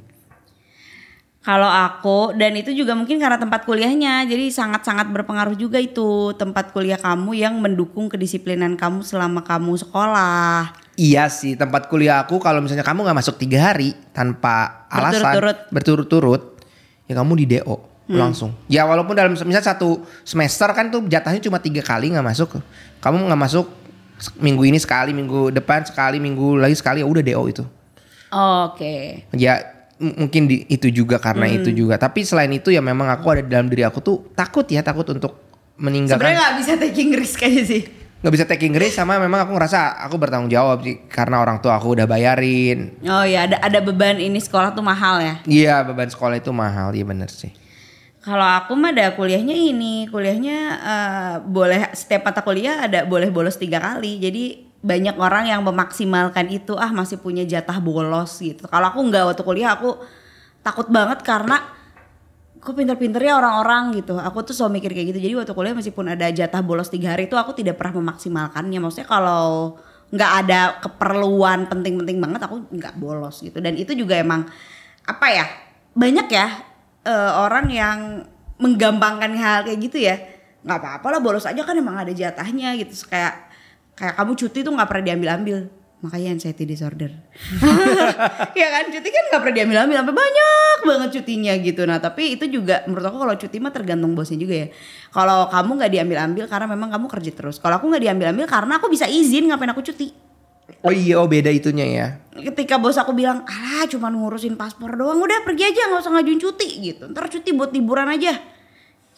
Kalau 1.41 1.67
aku 1.67 2.37
dan 2.37 2.53
itu 2.53 2.71
juga 2.77 2.93
mungkin 2.93 3.17
karena 3.17 3.41
tempat 3.41 3.65
kuliahnya, 3.65 4.29
jadi 4.29 4.53
sangat-sangat 4.53 5.09
berpengaruh 5.09 5.57
juga 5.57 5.81
itu 5.81 6.37
tempat 6.37 6.71
kuliah 6.71 7.01
kamu 7.01 7.33
yang 7.33 7.57
mendukung 7.59 8.13
kedisiplinan 8.13 8.77
kamu 8.77 9.01
selama 9.03 9.41
kamu 9.43 9.73
sekolah. 9.81 10.71
Iya 11.01 11.33
sih 11.33 11.57
tempat 11.57 11.89
kuliah 11.89 12.21
aku 12.23 12.37
kalau 12.39 12.61
misalnya 12.61 12.85
kamu 12.85 13.09
nggak 13.09 13.19
masuk 13.25 13.41
tiga 13.41 13.73
hari 13.73 13.97
tanpa 14.13 14.85
alasan 14.93 15.41
Berturut-turut. 15.73 16.61
ya 17.09 17.19
kamu 17.19 17.33
di 17.43 17.47
DO 17.57 17.77
langsung. 18.13 18.53
Ya 18.69 18.85
walaupun 18.85 19.17
dalam 19.17 19.33
misalnya 19.33 19.65
satu 19.65 20.05
semester 20.29 20.69
kan 20.77 20.93
tuh 20.93 21.09
jatahnya 21.09 21.41
cuma 21.41 21.57
tiga 21.57 21.81
kali 21.81 22.13
nggak 22.13 22.27
masuk. 22.27 22.61
Kamu 23.01 23.17
nggak 23.33 23.41
masuk 23.41 23.80
minggu 24.37 24.63
ini 24.65 24.77
sekali, 24.77 25.11
minggu 25.11 25.49
depan 25.51 25.83
sekali, 25.83 26.17
minggu 26.17 26.57
lagi 26.57 26.75
sekali 26.75 27.01
ya 27.01 27.07
udah 27.07 27.23
DO 27.23 27.43
itu. 27.47 27.65
Oke. 28.31 29.27
Ya 29.33 29.59
m- 29.97 30.27
mungkin 30.27 30.47
di, 30.47 30.67
itu 30.67 30.89
juga 30.89 31.17
karena 31.17 31.47
itu 31.47 31.71
juga. 31.71 31.97
Tapi 31.97 32.23
selain 32.23 32.51
itu 32.51 32.69
ya 32.69 32.79
memang 32.79 33.09
aku 33.09 33.27
ada 33.29 33.43
di 33.43 33.51
dalam 33.51 33.67
diri 33.67 33.83
aku 33.83 33.99
tuh 33.99 34.17
takut 34.33 34.65
ya 34.65 34.81
takut 34.81 35.09
untuk 35.09 35.35
meninggalkan 35.75 36.21
Sebenarnya 36.21 36.41
nggak 36.43 36.57
bisa 36.57 36.73
taking 36.79 37.09
risk 37.13 37.41
aja 37.41 37.63
sih. 37.65 37.83
nggak 38.21 38.35
bisa 38.37 38.45
taking 38.45 38.77
risk 38.77 39.01
sama 39.01 39.17
memang 39.17 39.49
aku 39.49 39.57
ngerasa 39.57 39.97
aku 40.05 40.21
bertanggung 40.21 40.53
jawab 40.53 40.85
sih 40.85 41.01
karena 41.09 41.41
orang 41.41 41.57
tua 41.57 41.81
aku 41.81 41.97
udah 41.97 42.05
bayarin 42.05 43.01
Oh 43.01 43.25
ya 43.25 43.49
ada 43.49 43.57
ada 43.57 43.81
beban 43.81 44.21
ini 44.21 44.37
sekolah 44.37 44.77
tuh 44.77 44.85
mahal 44.85 45.25
ya. 45.25 45.35
Iya 45.49 45.81
beban 45.83 46.05
sekolah 46.05 46.37
itu 46.37 46.53
mahal, 46.53 46.93
iya 46.93 47.01
bener 47.03 47.33
sih. 47.33 47.49
Kalau 48.21 48.45
aku 48.45 48.77
mah 48.77 48.93
ada 48.93 49.17
kuliahnya 49.17 49.57
ini, 49.57 50.05
kuliahnya 50.13 50.59
eh, 50.77 51.35
boleh 51.41 51.89
setiap 51.97 52.29
mata 52.29 52.45
kuliah 52.45 52.85
ada 52.85 53.09
boleh 53.09 53.33
bolos 53.33 53.57
tiga 53.57 53.81
kali. 53.81 54.21
Jadi 54.21 54.45
banyak 54.81 55.17
orang 55.17 55.49
yang 55.49 55.61
memaksimalkan 55.65 56.49
itu 56.53 56.77
ah 56.77 56.93
masih 56.93 57.21
punya 57.21 57.45
jatah 57.49 57.81
bolos 57.81 58.37
gitu. 58.41 58.69
Kalau 58.69 58.93
aku 58.93 59.01
nggak 59.09 59.25
waktu 59.33 59.43
kuliah 59.45 59.73
aku 59.77 59.97
takut 60.61 60.89
banget 60.93 61.25
karena 61.25 61.65
kok 62.61 62.77
pinter-pinternya 62.77 63.41
orang-orang 63.41 63.97
gitu. 63.97 64.21
Aku 64.21 64.45
tuh 64.45 64.53
selalu 64.53 64.81
mikir 64.81 64.93
kayak 64.93 65.17
gitu. 65.17 65.21
Jadi 65.25 65.35
waktu 65.41 65.53
kuliah 65.57 65.73
meskipun 65.73 66.13
ada 66.13 66.29
jatah 66.29 66.61
bolos 66.61 66.93
tiga 66.93 67.17
hari 67.17 67.25
itu 67.25 67.41
aku 67.41 67.57
tidak 67.57 67.81
pernah 67.81 68.05
memaksimalkannya. 68.05 68.79
Maksudnya 68.85 69.09
kalau 69.09 69.81
nggak 70.13 70.33
ada 70.45 70.61
keperluan 70.85 71.73
penting-penting 71.73 72.21
banget 72.21 72.41
aku 72.45 72.69
nggak 72.69 73.01
bolos 73.01 73.41
gitu. 73.41 73.65
Dan 73.65 73.81
itu 73.81 73.97
juga 73.97 74.21
emang 74.21 74.45
apa 75.09 75.27
ya 75.33 75.49
banyak 75.97 76.29
ya 76.29 76.70
eh, 77.05 77.33
orang 77.37 77.67
yang 77.73 77.99
menggampangkan 78.61 79.33
hal 79.37 79.59
kayak 79.65 79.79
gitu 79.81 79.99
ya. 80.01 80.17
Nggak 80.61 80.79
apa-apa 80.85 81.07
lah 81.17 81.21
bolos 81.25 81.49
aja 81.49 81.65
kan 81.65 81.73
emang 81.77 81.97
ada 81.97 82.13
jatahnya 82.13 82.77
gitu. 82.77 82.93
Kayak 83.09 83.49
kayak 83.97 84.15
kamu 84.17 84.33
cuti 84.37 84.59
tuh 84.61 84.73
nggak 84.73 84.89
pernah 84.89 85.05
diambil-ambil. 85.13 85.59
makanya 86.01 86.33
anxiety 86.33 86.65
disorder. 86.65 87.13
ya 88.61 88.69
kan 88.73 88.89
cuti 88.89 89.09
kan 89.13 89.25
nggak 89.29 89.41
pernah 89.45 89.57
diambil 89.61 89.79
ambil 89.85 89.97
sampai 90.01 90.17
banyak 90.17 90.79
banget 90.89 91.09
cutinya 91.21 91.53
gitu. 91.61 91.85
Nah 91.85 92.01
tapi 92.01 92.41
itu 92.41 92.49
juga 92.49 92.89
menurut 92.89 93.05
aku 93.05 93.21
kalau 93.21 93.35
cuti 93.37 93.61
mah 93.61 93.69
tergantung 93.69 94.17
bosnya 94.17 94.41
juga 94.41 94.65
ya. 94.65 94.67
Kalau 95.13 95.53
kamu 95.53 95.71
nggak 95.77 95.93
diambil 95.93 96.19
ambil 96.25 96.45
karena 96.49 96.67
memang 96.73 96.89
kamu 96.89 97.05
kerja 97.05 97.33
terus. 97.37 97.61
Kalau 97.61 97.77
aku 97.77 97.93
nggak 97.93 98.01
diambil 98.01 98.33
ambil 98.33 98.49
karena 98.49 98.81
aku 98.81 98.89
bisa 98.89 99.05
izin 99.13 99.53
ngapain 99.53 99.69
aku 99.77 99.85
cuti. 99.85 100.30
Oh 100.81 100.95
iya, 100.95 101.19
oh 101.21 101.29
beda 101.29 101.51
itunya 101.53 101.87
ya. 101.87 102.07
Ketika 102.33 102.81
bos 102.81 102.97
aku 102.97 103.13
bilang, 103.13 103.45
ah 103.45 103.85
cuma 103.91 104.09
ngurusin 104.09 104.57
paspor 104.57 104.97
doang, 104.97 105.21
udah 105.21 105.45
pergi 105.45 105.69
aja 105.69 105.91
nggak 105.91 106.01
usah 106.01 106.13
ngajuin 106.17 106.41
cuti 106.41 106.69
gitu. 106.81 107.05
Ntar 107.11 107.29
cuti 107.29 107.51
buat 107.53 107.75
liburan 107.75 108.09
aja. 108.09 108.39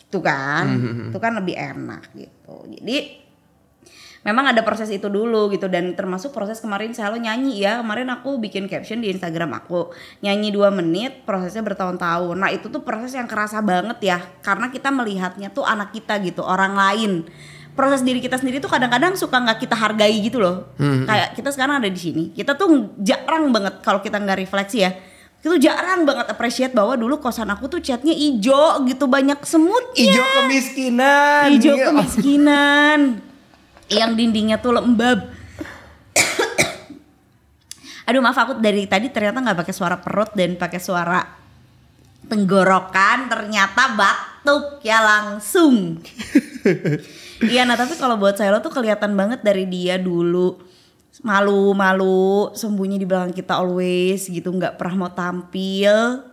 Itu 0.02 0.20
kan, 0.20 0.66
itu 1.08 1.18
kan 1.22 1.32
lebih 1.38 1.56
enak 1.56 2.12
gitu. 2.12 2.54
Jadi 2.68 3.24
memang 4.22 4.52
ada 4.52 4.60
proses 4.60 4.92
itu 4.92 5.08
dulu 5.08 5.48
gitu. 5.54 5.72
Dan 5.72 5.96
termasuk 5.96 6.36
proses 6.36 6.60
kemarin 6.60 6.92
saya 6.92 7.14
lo 7.14 7.16
nyanyi 7.16 7.64
ya. 7.64 7.80
Kemarin 7.80 8.12
aku 8.12 8.36
bikin 8.36 8.68
caption 8.68 9.00
di 9.00 9.08
Instagram 9.08 9.56
aku. 9.56 9.94
Nyanyi 10.20 10.52
dua 10.52 10.68
menit 10.68 11.24
prosesnya 11.24 11.64
bertahun-tahun. 11.64 12.36
Nah 12.36 12.52
itu 12.52 12.68
tuh 12.68 12.84
proses 12.84 13.16
yang 13.16 13.24
kerasa 13.24 13.64
banget 13.64 13.98
ya. 14.04 14.18
Karena 14.44 14.68
kita 14.68 14.92
melihatnya 14.92 15.48
tuh 15.48 15.64
anak 15.64 15.96
kita 15.96 16.20
gitu. 16.20 16.44
Orang 16.44 16.76
lain 16.76 17.24
proses 17.72 18.04
diri 18.04 18.20
kita 18.20 18.36
sendiri 18.36 18.60
tuh 18.60 18.68
kadang-kadang 18.68 19.16
suka 19.16 19.40
nggak 19.40 19.64
kita 19.64 19.76
hargai 19.76 20.16
gitu 20.20 20.38
loh. 20.40 20.70
Kayak 20.78 21.34
kita 21.36 21.48
sekarang 21.52 21.80
ada 21.80 21.88
di 21.88 22.00
sini 22.00 22.24
kita 22.36 22.56
tuh 22.56 22.92
jarang 23.00 23.48
banget 23.52 23.80
kalau 23.80 24.04
kita 24.04 24.20
nggak 24.20 24.44
refleksi 24.44 24.84
ya 24.84 24.92
itu 25.42 25.58
jarang 25.58 26.06
banget 26.06 26.30
appreciate 26.30 26.70
bahwa 26.70 26.94
dulu 26.94 27.18
kosan 27.18 27.50
aku 27.50 27.66
tuh 27.66 27.82
catnya 27.82 28.14
ijo 28.14 28.86
gitu 28.86 29.10
banyak 29.10 29.42
semutnya. 29.42 30.06
Ijo 30.14 30.22
kemiskinan. 30.22 31.46
hijau 31.58 31.74
Iya. 31.74 31.86
kemiskinan. 31.90 33.00
Yang 33.90 34.10
dindingnya 34.14 34.62
tuh 34.62 34.70
lembab. 34.70 35.26
Aduh 38.06 38.22
maaf 38.22 38.38
aku 38.38 38.62
dari 38.62 38.86
tadi 38.86 39.10
ternyata 39.10 39.42
nggak 39.42 39.66
pakai 39.66 39.74
suara 39.74 39.98
perut 39.98 40.30
dan 40.38 40.54
pakai 40.54 40.78
suara 40.78 41.20
tenggorokan 42.30 43.26
ternyata 43.26 43.98
batuk 43.98 44.78
ya 44.86 45.02
langsung 45.02 45.98
iya 47.48 47.66
nah 47.66 47.74
tapi 47.74 47.98
kalau 47.98 48.18
buat 48.20 48.38
saya 48.38 48.54
lo 48.54 48.60
tuh 48.60 48.74
kelihatan 48.74 49.14
banget 49.16 49.40
dari 49.42 49.66
dia 49.66 49.96
dulu. 49.96 50.60
Malu-malu 51.22 52.56
sembunyi 52.56 52.96
di 52.96 53.04
belakang 53.04 53.36
kita 53.36 53.60
always 53.60 54.26
gitu 54.26 54.48
nggak 54.48 54.80
pernah 54.80 55.06
mau 55.06 55.12
tampil. 55.12 56.24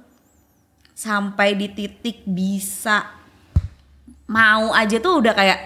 Sampai 0.96 1.56
di 1.56 1.72
titik 1.72 2.28
bisa 2.28 3.20
mau 4.30 4.72
aja 4.78 5.02
tuh 5.02 5.26
udah 5.26 5.34
kayak 5.34 5.60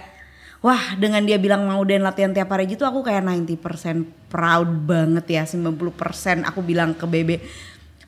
wah 0.64 0.96
dengan 0.96 1.20
dia 1.28 1.36
bilang 1.36 1.68
mau 1.68 1.84
dan 1.84 2.00
latihan 2.00 2.32
tiap 2.32 2.48
hari 2.56 2.72
gitu 2.72 2.88
aku 2.88 3.04
kayak 3.04 3.28
90% 3.28 4.32
proud 4.32 4.70
banget 4.88 5.26
ya 5.28 5.44
90% 5.44 6.48
aku 6.48 6.64
bilang 6.64 6.96
ke 6.96 7.04
Bebe 7.04 7.44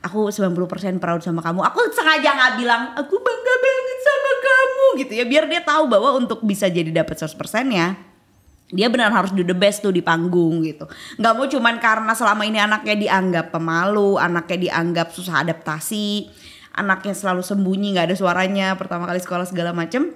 aku 0.05 0.29
90% 0.29 1.01
proud 1.01 1.21
sama 1.25 1.41
kamu. 1.41 1.65
Aku 1.65 1.89
sengaja 1.89 2.29
nggak 2.37 2.53
bilang 2.61 2.81
aku 2.93 3.17
bangga 3.17 3.55
banget 3.57 3.99
sama 4.05 4.31
kamu 4.37 4.85
gitu 5.01 5.13
ya. 5.17 5.25
Biar 5.25 5.43
dia 5.49 5.61
tahu 5.65 5.89
bahwa 5.89 6.13
untuk 6.13 6.45
bisa 6.45 6.69
jadi 6.69 6.93
dapat 6.93 7.17
100% 7.17 7.33
ya 7.73 7.97
dia 8.73 8.89
benar 8.89 9.13
harus 9.13 9.29
do 9.29 9.45
the 9.45 9.53
best 9.53 9.85
tuh 9.85 9.93
di 9.93 10.01
panggung 10.01 10.65
gitu. 10.65 10.89
Nggak 11.21 11.33
mau 11.37 11.45
cuman 11.45 11.75
karena 11.77 12.13
selama 12.17 12.43
ini 12.49 12.57
anaknya 12.57 12.95
dianggap 12.97 13.53
pemalu 13.53 14.17
anaknya 14.17 14.69
dianggap 14.69 15.13
susah 15.13 15.45
adaptasi 15.45 16.29
anaknya 16.75 17.13
selalu 17.13 17.45
sembunyi 17.45 17.95
nggak 17.95 18.11
ada 18.11 18.15
suaranya 18.17 18.73
pertama 18.73 19.05
kali 19.05 19.21
sekolah 19.21 19.45
segala 19.45 19.69
macem. 19.73 20.13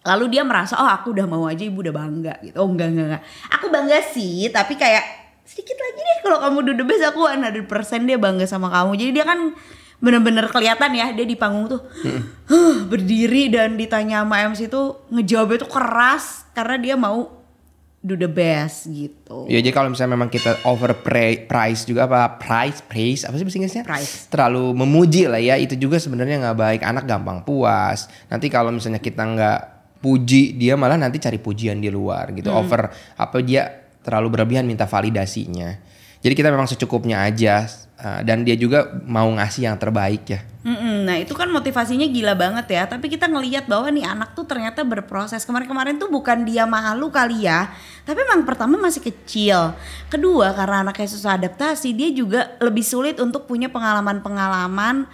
Lalu 0.00 0.32
dia 0.32 0.44
merasa 0.44 0.80
oh 0.80 0.88
aku 0.88 1.12
udah 1.12 1.28
mau 1.28 1.44
aja 1.44 1.60
ibu 1.60 1.80
udah 1.80 1.92
bangga 1.92 2.34
gitu. 2.44 2.56
Oh 2.60 2.68
enggak 2.68 2.88
enggak 2.92 3.06
enggak 3.16 3.22
aku 3.48 3.66
bangga 3.72 3.98
sih 4.12 4.48
tapi 4.52 4.76
kayak 4.76 5.19
sedikit 5.50 5.74
lagi 5.74 5.98
deh 5.98 6.18
kalau 6.22 6.38
kamu 6.38 6.58
do 6.62 6.72
the 6.78 6.86
best 6.86 7.02
aku 7.02 7.26
100% 7.26 7.66
dia 8.06 8.18
bangga 8.22 8.46
sama 8.46 8.70
kamu 8.70 8.94
jadi 8.94 9.10
dia 9.10 9.24
kan 9.26 9.50
bener-bener 9.98 10.46
kelihatan 10.46 10.94
ya 10.94 11.10
dia 11.10 11.26
di 11.26 11.34
panggung 11.34 11.66
tuh 11.66 11.82
huh, 12.46 12.86
berdiri 12.86 13.50
dan 13.50 13.74
ditanya 13.74 14.22
sama 14.22 14.46
MC 14.46 14.70
tuh 14.70 15.10
ngejawabnya 15.10 15.66
tuh 15.66 15.70
keras 15.74 16.46
karena 16.54 16.76
dia 16.78 16.94
mau 16.94 17.42
do 18.00 18.16
the 18.16 18.30
best 18.30 18.88
gitu 18.88 19.44
Ya 19.50 19.60
jadi 19.60 19.76
kalau 19.76 19.92
misalnya 19.92 20.16
memang 20.16 20.32
kita 20.32 20.62
over 20.64 20.96
price 21.02 21.84
juga 21.84 22.08
apa 22.08 22.40
price 22.40 22.80
praise 22.86 23.28
apa 23.28 23.36
sih 23.36 23.44
bahasa 23.44 23.60
Inggrisnya? 23.60 23.84
Price. 23.84 24.32
Terlalu 24.32 24.72
memuji 24.72 25.28
lah 25.28 25.36
ya 25.36 25.60
itu 25.60 25.76
juga 25.76 26.00
sebenarnya 26.00 26.40
nggak 26.40 26.56
baik 26.56 26.80
anak 26.80 27.04
gampang 27.04 27.44
puas. 27.44 28.08
Nanti 28.32 28.48
kalau 28.48 28.72
misalnya 28.72 29.04
kita 29.04 29.20
nggak 29.20 29.60
puji 30.00 30.56
dia 30.56 30.80
malah 30.80 30.96
nanti 30.96 31.20
cari 31.20 31.36
pujian 31.36 31.76
di 31.76 31.92
luar 31.92 32.32
gitu 32.32 32.48
over 32.48 32.88
apa 33.20 33.36
dia 33.44 33.79
terlalu 34.04 34.38
berlebihan 34.38 34.64
minta 34.64 34.88
validasinya. 34.88 35.76
Jadi 36.20 36.34
kita 36.36 36.52
memang 36.52 36.68
secukupnya 36.68 37.24
aja 37.24 37.64
uh, 37.96 38.20
dan 38.20 38.44
dia 38.44 38.52
juga 38.56 38.92
mau 39.08 39.28
ngasih 39.32 39.72
yang 39.72 39.76
terbaik 39.80 40.24
ya. 40.28 40.40
Mm-mm, 40.60 41.08
nah 41.08 41.16
itu 41.16 41.32
kan 41.32 41.48
motivasinya 41.48 42.04
gila 42.04 42.36
banget 42.36 42.68
ya 42.68 42.84
Tapi 42.84 43.08
kita 43.08 43.32
ngelihat 43.32 43.64
bahwa 43.64 43.88
nih 43.88 44.04
anak 44.04 44.36
tuh 44.36 44.44
ternyata 44.44 44.84
berproses 44.84 45.48
Kemarin-kemarin 45.48 45.96
tuh 45.96 46.12
bukan 46.12 46.44
dia 46.44 46.68
malu 46.68 47.08
kali 47.08 47.48
ya 47.48 47.72
Tapi 48.04 48.20
emang 48.28 48.44
pertama 48.44 48.76
masih 48.76 49.00
kecil 49.00 49.72
Kedua 50.12 50.52
karena 50.52 50.84
anaknya 50.84 51.08
susah 51.08 51.40
adaptasi 51.40 51.96
Dia 51.96 52.12
juga 52.12 52.60
lebih 52.60 52.84
sulit 52.84 53.16
untuk 53.24 53.48
punya 53.48 53.72
pengalaman-pengalaman 53.72 55.08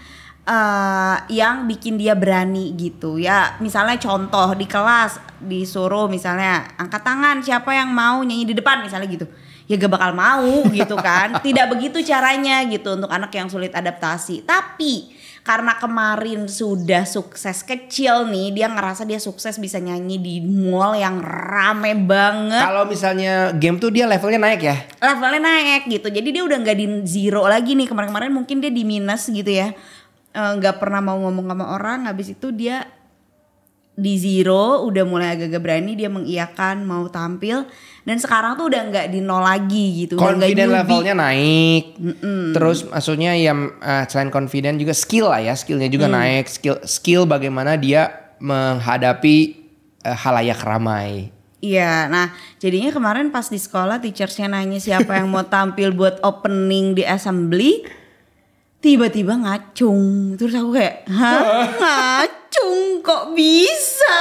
eh, 0.46 1.16
Yang 1.34 1.56
bikin 1.74 1.94
dia 1.98 2.14
berani 2.14 2.72
gitu. 2.78 3.18
Ya 3.18 3.58
Misalnya 3.58 3.98
contoh 3.98 4.54
di 4.54 4.64
kelas 4.64 5.18
disuruh 5.42 6.08
misalnya 6.08 6.64
Angkat 6.80 7.02
tangan 7.04 7.42
siapa 7.44 7.74
yang 7.76 7.92
mau 7.92 8.24
nyanyi 8.24 8.50
di 8.50 8.54
depan? 8.56 8.80
misalnya 8.80 9.10
gitu. 9.10 9.26
Ya 9.66 9.74
gak 9.82 9.92
bakal 9.98 10.14
mau 10.14 10.62
gitu 10.70 10.94
kan. 10.94 11.36
Tidak 11.46 11.66
begitu 11.66 11.98
caranya 12.06 12.62
gitu 12.70 12.94
untuk 12.94 13.10
anak 13.10 13.34
yang 13.34 13.50
sulit 13.50 13.74
adaptasi. 13.74 14.46
Tapi 14.46 15.10
karena 15.46 15.78
kemarin 15.78 16.50
sudah 16.50 17.06
sukses 17.06 17.62
kecil 17.62 18.26
nih 18.26 18.50
dia 18.50 18.66
ngerasa 18.66 19.06
dia 19.06 19.22
sukses 19.22 19.62
bisa 19.62 19.78
nyanyi 19.78 20.18
di 20.18 20.34
mall 20.42 20.98
yang 20.98 21.22
rame 21.22 21.94
banget. 22.02 22.66
Kalau 22.66 22.82
misalnya 22.82 23.54
game 23.54 23.78
tuh 23.78 23.94
dia 23.94 24.10
levelnya 24.10 24.42
naik 24.42 24.62
ya. 24.66 24.76
levelnya 24.98 25.42
naik 25.46 25.86
gitu. 25.86 26.10
Jadi 26.10 26.28
dia 26.34 26.42
udah 26.42 26.58
nggak 26.62 26.78
di 26.78 26.86
zero 27.06 27.46
lagi 27.46 27.78
nih. 27.78 27.86
Kemarin-kemarin 27.86 28.34
mungkin 28.34 28.58
dia 28.58 28.74
di 28.74 28.82
minus 28.82 29.30
gitu 29.30 29.50
ya 29.50 29.70
Eh, 30.36 30.52
nggak 30.60 30.76
pernah 30.76 31.00
mau 31.00 31.16
ngomong 31.16 31.48
sama 31.48 31.72
orang 31.72 32.04
habis 32.04 32.36
itu 32.36 32.52
dia 32.52 32.84
di 33.96 34.20
zero 34.20 34.84
udah 34.84 35.08
mulai 35.08 35.32
agak-agak 35.32 35.62
berani 35.64 35.96
dia 35.96 36.12
mengiyakan 36.12 36.84
mau 36.84 37.08
tampil 37.08 37.64
dan 38.04 38.20
sekarang 38.20 38.52
tuh 38.60 38.68
udah 38.68 38.92
nggak 38.92 39.06
di 39.08 39.24
nol 39.24 39.40
lagi 39.40 40.04
gitu 40.04 40.20
confident 40.20 40.68
levelnya 40.68 41.16
naik. 41.16 41.96
Terus 42.52 42.84
maksudnya 42.84 43.32
ya 43.32 43.56
uh, 43.56 44.04
selain 44.04 44.28
confident 44.28 44.76
juga 44.76 44.92
skill 44.92 45.32
lah 45.32 45.40
ya, 45.40 45.56
skillnya 45.56 45.88
juga 45.88 46.12
Hmm. 46.12 46.20
naik. 46.20 46.52
Skill 46.52 46.84
skill 46.84 47.24
bagaimana 47.24 47.80
dia 47.80 48.36
menghadapi 48.36 49.36
uh, 50.04 50.12
halayak 50.12 50.60
ramai. 50.60 51.32
Iya, 51.64 52.12
nah 52.12 52.36
jadinya 52.60 52.92
kemarin 52.92 53.32
pas 53.32 53.48
di 53.48 53.56
sekolah 53.56 54.04
teachersnya 54.04 54.52
nanya 54.52 54.76
siapa 54.76 55.16
yang 55.16 55.32
mau 55.32 55.48
tampil 55.48 55.96
buat 55.96 56.20
opening 56.20 57.00
di 57.00 57.02
assembly, 57.08 57.88
tiba-tiba 58.86 59.34
ngacung. 59.34 60.38
Terus 60.38 60.54
aku 60.54 60.78
kayak, 60.78 61.10
hah 61.10 61.66
ngacung 61.82 63.02
kok 63.02 63.34
bisa? 63.34 64.18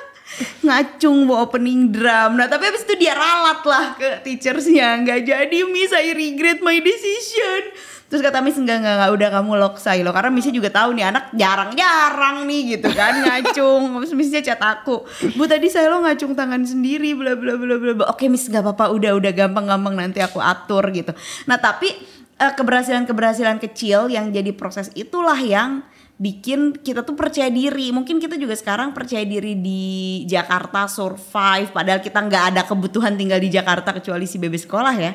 ngacung 0.66 1.26
buat 1.26 1.50
opening 1.50 1.90
drum. 1.90 2.38
Nah 2.38 2.46
tapi 2.46 2.70
habis 2.70 2.86
itu 2.86 2.94
dia 2.94 3.18
ralat 3.18 3.66
lah 3.66 3.98
ke 3.98 4.22
teachersnya. 4.22 5.02
Nggak 5.02 5.20
jadi 5.26 5.58
miss, 5.66 5.90
I 5.90 6.14
regret 6.14 6.62
my 6.62 6.78
decision. 6.78 7.74
Terus 8.06 8.22
kata 8.22 8.38
Miss 8.38 8.54
enggak 8.54 8.86
enggak 8.86 8.94
enggak 9.02 9.12
udah 9.18 9.28
kamu 9.34 9.52
lock 9.58 9.82
say 9.82 10.06
lo 10.06 10.14
karena 10.14 10.30
Missnya 10.30 10.54
juga 10.54 10.70
tahu 10.70 10.94
nih 10.94 11.10
anak 11.10 11.34
jarang-jarang 11.34 12.46
nih 12.46 12.78
gitu 12.78 12.88
kan 12.94 13.18
ngacung. 13.26 13.98
Terus 13.98 14.14
Missnya 14.14 14.46
chat 14.46 14.62
aku, 14.62 15.02
"Bu 15.34 15.50
tadi 15.50 15.66
saya 15.66 15.90
lo 15.90 15.98
ngacung 16.06 16.38
tangan 16.38 16.62
sendiri 16.62 17.18
bla 17.18 17.34
bla 17.34 17.58
bla 17.58 17.74
bla." 17.74 17.92
bla." 17.98 18.04
Oke 18.14 18.30
Miss 18.30 18.46
nggak 18.46 18.62
apa-apa 18.62 18.94
udah 18.94 19.10
udah 19.18 19.32
gampang-gampang 19.34 19.98
nanti 19.98 20.22
aku 20.22 20.38
atur 20.38 20.86
gitu. 20.94 21.10
Nah, 21.50 21.58
tapi 21.58 21.90
keberhasilan-keberhasilan 22.36 23.56
kecil 23.64 24.12
yang 24.12 24.28
jadi 24.28 24.52
proses 24.52 24.92
itulah 24.92 25.36
yang 25.40 25.80
bikin 26.16 26.72
kita 26.76 27.04
tuh 27.04 27.16
percaya 27.16 27.48
diri. 27.52 27.92
Mungkin 27.92 28.20
kita 28.20 28.36
juga 28.40 28.56
sekarang 28.56 28.92
percaya 28.92 29.24
diri 29.24 29.56
di 29.56 30.24
Jakarta 30.28 30.88
survive 30.88 31.72
padahal 31.72 32.00
kita 32.00 32.20
nggak 32.24 32.44
ada 32.52 32.62
kebutuhan 32.68 33.16
tinggal 33.16 33.40
di 33.40 33.48
Jakarta 33.52 33.92
kecuali 33.96 34.24
si 34.28 34.36
bebe 34.36 34.56
sekolah 34.56 34.94
ya. 34.96 35.12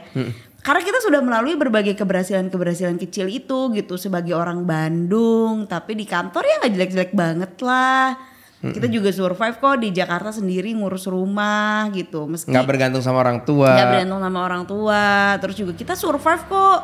Karena 0.61 0.81
kita 0.85 1.01
sudah 1.01 1.25
melalui 1.25 1.57
berbagai 1.57 1.97
keberhasilan-keberhasilan 1.97 3.01
kecil 3.01 3.25
itu 3.33 3.73
gitu 3.73 3.97
sebagai 3.97 4.37
orang 4.37 4.61
Bandung, 4.61 5.65
tapi 5.65 5.97
di 5.97 6.05
kantor 6.05 6.45
ya 6.45 6.55
nggak 6.61 6.73
jelek-jelek 6.77 7.11
banget 7.17 7.53
lah. 7.65 8.30
Kita 8.61 8.85
juga 8.85 9.09
survive 9.09 9.57
kok 9.57 9.81
di 9.81 9.89
Jakarta 9.89 10.29
sendiri 10.29 10.69
ngurus 10.77 11.09
rumah 11.09 11.89
gitu. 11.97 12.29
Meski 12.29 12.53
Nggak 12.53 12.69
bergantung 12.69 13.01
sama 13.01 13.25
orang 13.25 13.41
tua. 13.41 13.73
nggak 13.73 13.89
bergantung 13.89 14.21
sama 14.21 14.39
orang 14.45 14.63
tua. 14.69 15.03
Terus 15.41 15.55
juga 15.57 15.73
kita 15.73 15.97
survive 15.97 16.45
kok 16.45 16.79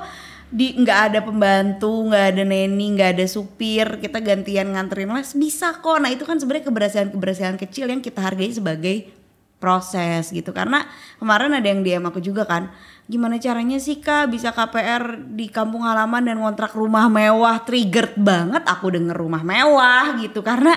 di 0.48 0.74
nggak 0.80 1.00
ada 1.12 1.20
pembantu 1.22 2.08
nggak 2.08 2.26
ada 2.34 2.42
neni 2.42 2.98
nggak 2.98 3.22
ada 3.22 3.26
supir. 3.30 4.02
Kita 4.02 4.18
gantian 4.26 4.74
nganterin 4.74 5.14
les 5.14 5.38
bisa 5.38 5.78
kok. 5.78 6.02
Nah 6.02 6.10
itu 6.10 6.26
kan 6.26 6.42
sebenarnya 6.42 6.66
keberhasilan 6.66 7.10
keberhasilan 7.14 7.56
kecil 7.62 7.86
yang 7.94 8.02
kita 8.02 8.26
hargai 8.26 8.50
sebagai 8.50 9.14
proses 9.62 10.34
gitu. 10.34 10.50
Karena 10.58 10.82
kemarin 11.22 11.54
ada 11.54 11.68
yang 11.70 11.86
DM 11.86 12.10
aku 12.10 12.22
juga 12.22 12.50
kan 12.50 12.74
gimana 13.06 13.38
caranya 13.38 13.78
sih 13.78 14.02
kak? 14.02 14.34
Bisa 14.34 14.50
KPR 14.50 15.22
di 15.30 15.46
kampung 15.54 15.86
halaman 15.86 16.26
dan 16.26 16.42
ngontrak 16.42 16.74
rumah 16.74 17.06
mewah? 17.06 17.62
Triggered 17.62 18.18
banget 18.18 18.66
aku 18.66 18.94
denger 18.94 19.14
rumah 19.14 19.46
mewah 19.46 20.18
gitu. 20.22 20.42
Karena 20.42 20.74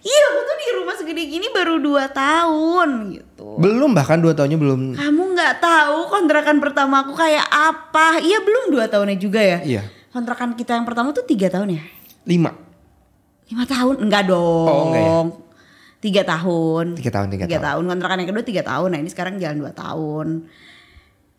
iya 0.00 0.24
aku 0.26 0.40
tuh 0.42 0.56
di 0.56 0.68
rumah 0.74 0.94
segede 0.94 1.22
gini 1.24 1.46
baru 1.48 1.76
2 1.76 2.08
tahun 2.10 2.88
gitu 3.12 3.46
Belum 3.56 3.90
bahkan 3.90 4.16
dua 4.16 4.32
tahunnya 4.32 4.56
belum. 4.56 4.80
kamu 4.94 5.22
nggak 5.30 5.54
tahu 5.58 6.08
kontrakan 6.08 6.56
pertama 6.58 7.02
aku 7.02 7.12
kayak 7.12 7.44
apa 7.44 8.18
iya 8.18 8.38
belum 8.38 8.70
dua 8.70 8.86
tahunnya 8.86 9.16
juga 9.16 9.38
ya 9.38 9.58
Iya. 9.60 9.82
kontrakan 10.10 10.52
kita 10.52 10.74
yang 10.74 10.84
pertama 10.84 11.10
tuh 11.10 11.22
tiga 11.22 11.48
tahun 11.48 11.76
ya 11.76 11.82
Lima. 12.22 12.52
lima 13.46 13.64
tahun 13.64 13.94
enggak 14.00 14.24
dong 14.26 14.66
Oh, 14.66 14.84
enggak 14.88 15.02
ya? 15.02 15.12
tiga 16.00 16.22
tahun 16.24 16.86
Tiga 16.94 17.10
tahun, 17.10 17.26
tiga 17.28 17.44
tahun. 17.46 17.60
tahun 17.60 17.82
kontrakan 17.86 18.16
yang 18.18 18.28
kedua 18.28 18.44
tiga 18.44 18.62
tahun 18.62 18.88
nah 18.88 18.98
ini 18.98 19.08
sekarang 19.08 19.34
jalan 19.36 19.58
dua 19.58 19.72
tahun 19.72 20.28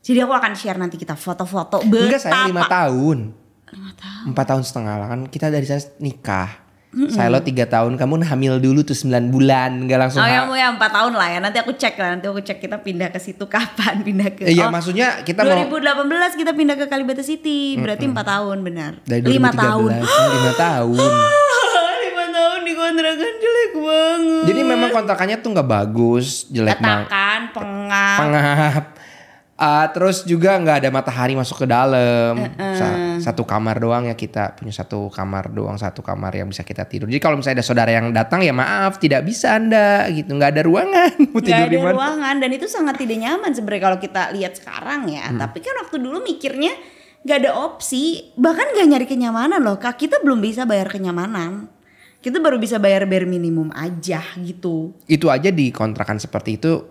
jadi 0.01 0.25
aku 0.25 0.33
akan 0.33 0.53
share 0.53 0.77
nanti 0.77 0.97
kita 0.97 1.13
foto-foto 1.13 1.81
Enggak 1.81 2.17
saya 2.19 2.45
lima 2.47 2.65
tahun. 2.65 3.37
Lima 3.69 3.91
tahun 3.95 4.25
Empat 4.27 4.45
tahun 4.47 4.63
setengah 4.63 4.95
lah 4.97 5.07
kan 5.07 5.21
kita 5.25 5.47
dari 5.47 5.63
sana 5.63 5.81
nikah. 5.97 6.49
Saya 6.91 7.31
lo 7.31 7.39
tiga 7.39 7.63
tahun, 7.63 7.95
kamu 7.95 8.27
hamil 8.27 8.59
dulu 8.59 8.83
tuh 8.83 8.91
9 8.91 9.31
bulan, 9.31 9.87
nggak 9.87 9.95
langsung. 9.95 10.19
Oh 10.19 10.27
ya 10.27 10.43
mau 10.43 10.59
ya 10.59 10.75
empat 10.75 10.91
tahun 10.91 11.15
lah 11.15 11.27
ya 11.31 11.39
nanti 11.39 11.57
aku 11.63 11.71
cek 11.71 11.95
lah 11.95 12.19
nanti 12.19 12.27
aku 12.27 12.43
cek 12.43 12.59
kita 12.59 12.83
pindah 12.83 13.07
ke 13.07 13.15
situ 13.15 13.47
kapan 13.53 14.03
pindah 14.03 14.27
ke 14.35 14.43
Iya, 14.51 14.67
oh, 14.67 14.75
maksudnya 14.75 15.23
kita 15.23 15.47
mau 15.47 15.55
2018 15.71 16.35
kita 16.35 16.51
pindah 16.51 16.75
ke 16.75 16.85
Kalibata 16.91 17.23
City 17.23 17.79
berarti 17.79 18.11
empat 18.11 18.27
tahun 18.27 18.57
benar 18.59 18.91
dari 19.07 19.23
2013, 19.23 19.31
lima 19.31 19.51
tahun 19.55 19.91
lima 20.03 20.51
tahun. 20.59 20.99
lima 22.11 22.25
tahun 22.27 22.59
di 22.67 22.73
kontrakan 22.75 23.33
jelek 23.39 23.71
banget 23.71 24.43
Jadi 24.51 24.61
memang 24.67 24.89
kontrakannya 24.91 25.37
tuh 25.39 25.49
nggak 25.55 25.69
bagus, 25.71 26.27
jelek 26.51 26.75
banget. 26.75 27.07
Katakan 27.07 27.39
pengap 27.55 28.17
Pengap. 28.19 28.83
Ah, 29.61 29.85
terus 29.87 30.25
juga 30.25 30.57
nggak 30.57 30.81
ada 30.81 30.89
matahari 30.89 31.37
masuk 31.37 31.61
ke 31.61 31.67
dalam. 31.69 32.33
Sa- 32.73 32.97
satu 33.21 33.45
kamar 33.45 33.77
doang 33.77 34.03
ya 34.03 34.17
kita 34.17 34.57
punya 34.57 34.73
satu 34.73 35.05
kamar 35.07 35.47
doang, 35.47 35.77
satu 35.77 36.01
kamar 36.01 36.33
yang 36.33 36.49
bisa 36.49 36.65
kita 36.65 36.81
tidur. 36.83 37.05
Jadi 37.05 37.21
kalau 37.21 37.37
misalnya 37.37 37.61
ada 37.61 37.67
saudara 37.67 37.93
yang 37.93 38.09
datang 38.09 38.41
ya 38.41 38.49
maaf 38.49 38.97
tidak 38.97 39.21
bisa 39.21 39.53
anda 39.53 40.09
gitu, 40.09 40.33
nggak 40.33 40.51
ada 40.51 40.61
ruangan. 40.61 41.13
Mau 41.29 41.39
tidur 41.39 41.61
ada 41.61 41.69
di 41.69 41.77
mana? 41.77 41.93
ruangan 41.93 42.35
dan 42.37 42.49
itu 42.49 42.65
sangat 42.65 42.97
tidak 42.97 43.21
nyaman 43.21 43.51
sebenarnya 43.51 43.83
kalau 43.83 43.97
kita 43.97 44.21
lihat 44.31 44.53
sekarang 44.55 45.05
ya 45.05 45.23
Hmm. 45.23 45.37
tapi 45.37 45.61
kan 45.61 45.77
waktu 45.77 46.01
dulu 46.01 46.17
mikirnya 46.19 46.73
nggak 47.21 47.37
ada 47.37 47.51
opsi 47.61 48.33
bahkan 48.33 48.65
nggak 48.67 48.87
nyari 48.87 49.05
kenyamanan 49.05 49.61
loh 49.61 49.77
kak 49.77 49.93
kita 49.95 50.17
belum 50.19 50.41
bisa 50.41 50.65
bayar 50.65 50.89
kenyamanan 50.89 51.69
kita 52.17 52.37
baru 52.37 52.57
bisa 52.57 52.77
bayar 52.77 53.05
bare 53.05 53.25
minimum 53.25 53.69
aja 53.71 54.25
gitu 54.37 54.97
itu 55.05 55.29
aja 55.29 55.49
di 55.49 55.69
kontrakan 55.69 56.17
seperti 56.17 56.57
itu 56.57 56.81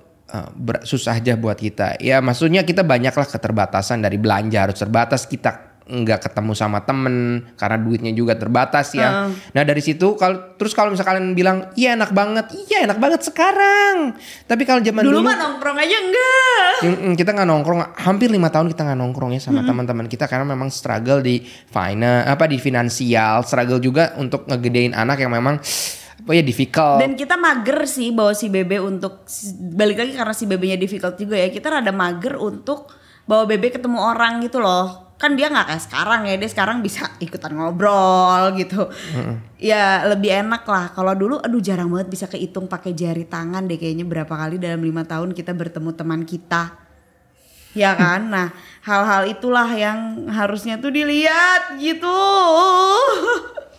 ber- 0.54 0.84
susah 0.86 1.18
aja 1.18 1.34
buat 1.34 1.58
kita. 1.58 2.00
Ya 2.00 2.22
maksudnya 2.22 2.62
kita 2.62 2.86
banyaklah 2.86 3.26
keterbatasan 3.26 4.02
dari 4.02 4.16
belanja. 4.16 4.70
Harus 4.70 4.78
terbatas. 4.78 5.26
Kita 5.26 5.70
nggak 5.90 6.30
ketemu 6.30 6.54
sama 6.54 6.86
temen 6.86 7.42
karena 7.58 7.74
duitnya 7.74 8.14
juga 8.14 8.38
terbatas 8.38 8.94
ya. 8.94 9.26
Nah 9.26 9.62
dari 9.66 9.82
situ 9.82 10.14
kalau 10.14 10.54
terus 10.54 10.70
kalau 10.70 10.94
misalnya 10.94 11.18
kalian 11.18 11.34
bilang 11.34 11.74
iya 11.74 11.98
enak 11.98 12.14
banget, 12.14 12.46
iya 12.70 12.86
enak 12.86 13.02
banget 13.02 13.26
sekarang. 13.26 14.14
Tapi 14.46 14.62
kalau 14.62 14.80
zaman 14.86 15.02
dulu, 15.02 15.18
dulu, 15.18 15.26
mah 15.26 15.36
nongkrong 15.36 15.78
aja 15.82 15.96
enggak. 15.98 16.74
Mm-mm, 16.86 17.12
kita 17.18 17.34
nggak 17.34 17.48
nongkrong. 17.50 17.80
Hampir 18.06 18.30
lima 18.30 18.48
tahun 18.54 18.70
kita 18.70 18.86
nggak 18.86 18.98
nongkrong 19.02 19.34
ya 19.34 19.40
sama 19.42 19.66
teman-teman 19.66 20.06
kita. 20.06 20.30
Karena 20.30 20.46
memang 20.46 20.70
struggle 20.70 21.20
di 21.26 21.42
finance 21.42 22.30
apa 22.30 22.46
di 22.46 22.56
finansial. 22.62 23.42
Struggle 23.42 23.82
juga 23.82 24.14
untuk 24.14 24.46
ngegedein 24.46 24.94
anak 24.94 25.18
yang 25.18 25.34
memang 25.34 25.58
apa 26.20 26.36
ya 26.36 26.44
difficult. 26.44 27.00
Dan 27.00 27.16
kita 27.16 27.40
mager 27.40 27.88
sih 27.88 28.12
bawa 28.12 28.36
si 28.36 28.52
bebe 28.52 28.76
untuk 28.76 29.24
balik 29.72 30.04
lagi 30.04 30.12
karena 30.12 30.34
si 30.36 30.44
bebenya 30.44 30.76
difficult 30.76 31.16
juga 31.16 31.40
ya 31.40 31.48
kita 31.48 31.72
rada 31.72 31.90
mager 31.90 32.36
untuk 32.36 32.92
bawa 33.24 33.48
bebe 33.48 33.72
ketemu 33.72 33.96
orang 33.96 34.44
gitu 34.44 34.60
loh. 34.60 35.16
Kan 35.16 35.36
dia 35.36 35.52
nggak 35.52 35.68
kayak 35.68 35.82
sekarang 35.84 36.20
ya 36.28 36.36
dia 36.36 36.48
sekarang 36.48 36.80
bisa 36.84 37.08
ikutan 37.24 37.56
ngobrol 37.56 38.52
gitu. 38.56 38.88
Ya 39.56 40.04
lebih 40.04 40.32
enak 40.44 40.64
lah. 40.68 40.92
Kalau 40.92 41.12
dulu 41.16 41.40
aduh 41.40 41.60
jarang 41.60 41.88
banget 41.88 42.08
bisa 42.12 42.26
kehitung 42.28 42.68
pakai 42.68 42.92
jari 42.92 43.24
tangan 43.24 43.64
deh 43.68 43.80
kayaknya 43.80 44.04
berapa 44.04 44.32
kali 44.32 44.60
dalam 44.60 44.80
lima 44.84 45.04
tahun 45.08 45.32
kita 45.32 45.56
bertemu 45.56 45.90
teman 45.96 46.24
kita. 46.28 46.76
Ya 47.72 47.96
kan? 47.96 48.28
Nah 48.28 48.52
hal-hal 48.84 49.28
itulah 49.28 49.68
yang 49.72 50.28
harusnya 50.32 50.80
tuh 50.80 50.92
dilihat 50.92 51.80
gitu 51.80 52.08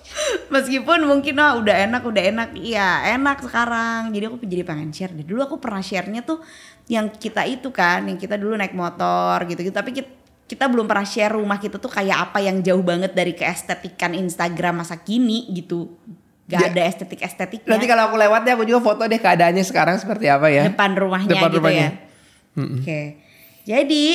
Meskipun 0.48 1.04
mungkin 1.04 1.34
wah 1.36 1.56
udah 1.56 1.76
enak 1.86 2.04
udah 2.04 2.24
enak 2.26 2.50
iya 2.56 2.88
enak 3.12 3.40
sekarang 3.42 4.12
jadi 4.12 4.28
aku 4.28 4.42
jadi 4.42 4.62
pengen 4.62 4.92
share 4.92 5.12
deh 5.12 5.24
dulu 5.24 5.42
aku 5.42 5.56
pernah 5.58 5.80
sharenya 5.80 6.22
tuh 6.22 6.44
yang 6.86 7.08
kita 7.10 7.44
itu 7.44 7.70
kan 7.70 8.04
yang 8.04 8.16
kita 8.16 8.36
dulu 8.36 8.54
naik 8.54 8.72
motor 8.72 9.40
gitu 9.46 9.62
gitu 9.62 9.72
tapi 9.72 9.92
kita, 9.94 10.12
kita 10.46 10.68
belum 10.68 10.86
pernah 10.86 11.04
share 11.04 11.32
rumah 11.32 11.56
kita 11.56 11.76
tuh 11.76 11.88
kayak 11.88 12.28
apa 12.28 12.40
yang 12.40 12.60
jauh 12.60 12.82
banget 12.82 13.12
dari 13.12 13.32
keestetikan 13.32 14.12
Instagram 14.12 14.80
masa 14.80 14.98
kini 14.98 15.48
gitu 15.50 15.96
gak 16.44 16.60
Ya. 16.60 16.68
ada 16.68 16.82
estetik 16.84 17.20
estetiknya 17.22 17.72
Nanti 17.72 17.88
kalau 17.88 18.04
aku 18.06 18.20
lewat 18.20 18.44
deh 18.44 18.52
aku 18.52 18.68
juga 18.68 18.84
foto 18.84 19.08
deh 19.08 19.16
keadaannya 19.18 19.64
sekarang 19.64 19.96
seperti 19.96 20.28
apa 20.28 20.52
ya. 20.52 20.68
depan 20.68 20.92
rumahnya 20.94 21.32
Depan 21.32 21.48
gitu 21.48 21.58
rumahnya. 21.58 21.88
ya. 21.88 21.92
Oke. 22.60 23.00
Jadi 23.64 24.06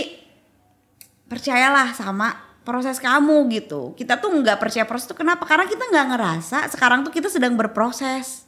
percayalah 1.25 1.91
sama 1.91 2.46
proses 2.67 2.99
kamu 2.99 3.47
gitu. 3.55 3.95
Kita 3.95 4.19
tuh 4.19 4.35
nggak 4.43 4.59
percaya 4.59 4.83
proses 4.83 5.07
itu 5.07 5.15
kenapa? 5.15 5.47
Karena 5.47 5.71
kita 5.71 5.87
nggak 5.87 6.07
ngerasa 6.11 6.59
sekarang 6.75 7.07
tuh 7.07 7.15
kita 7.15 7.31
sedang 7.31 7.55
berproses. 7.55 8.43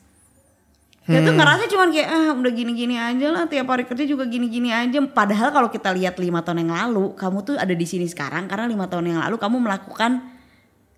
Kita 1.08 1.24
tuh 1.24 1.40
ngerasa 1.40 1.64
cuman 1.72 1.88
kayak 1.88 2.08
ah 2.12 2.30
udah 2.36 2.52
gini-gini 2.52 3.00
aja 3.00 3.32
lah 3.32 3.48
tiap 3.48 3.72
hari 3.72 3.88
kerja 3.88 4.04
juga 4.04 4.28
gini-gini 4.28 4.68
aja. 4.68 5.00
Padahal 5.08 5.48
kalau 5.54 5.72
kita 5.72 5.88
lihat 5.96 6.20
lima 6.20 6.44
tahun 6.44 6.68
yang 6.68 6.76
lalu, 6.76 7.16
kamu 7.16 7.38
tuh 7.48 7.54
ada 7.56 7.72
di 7.72 7.86
sini 7.88 8.04
sekarang 8.04 8.44
karena 8.44 8.68
lima 8.68 8.84
tahun 8.92 9.16
yang 9.16 9.18
lalu 9.24 9.40
kamu 9.40 9.56
melakukan 9.56 10.20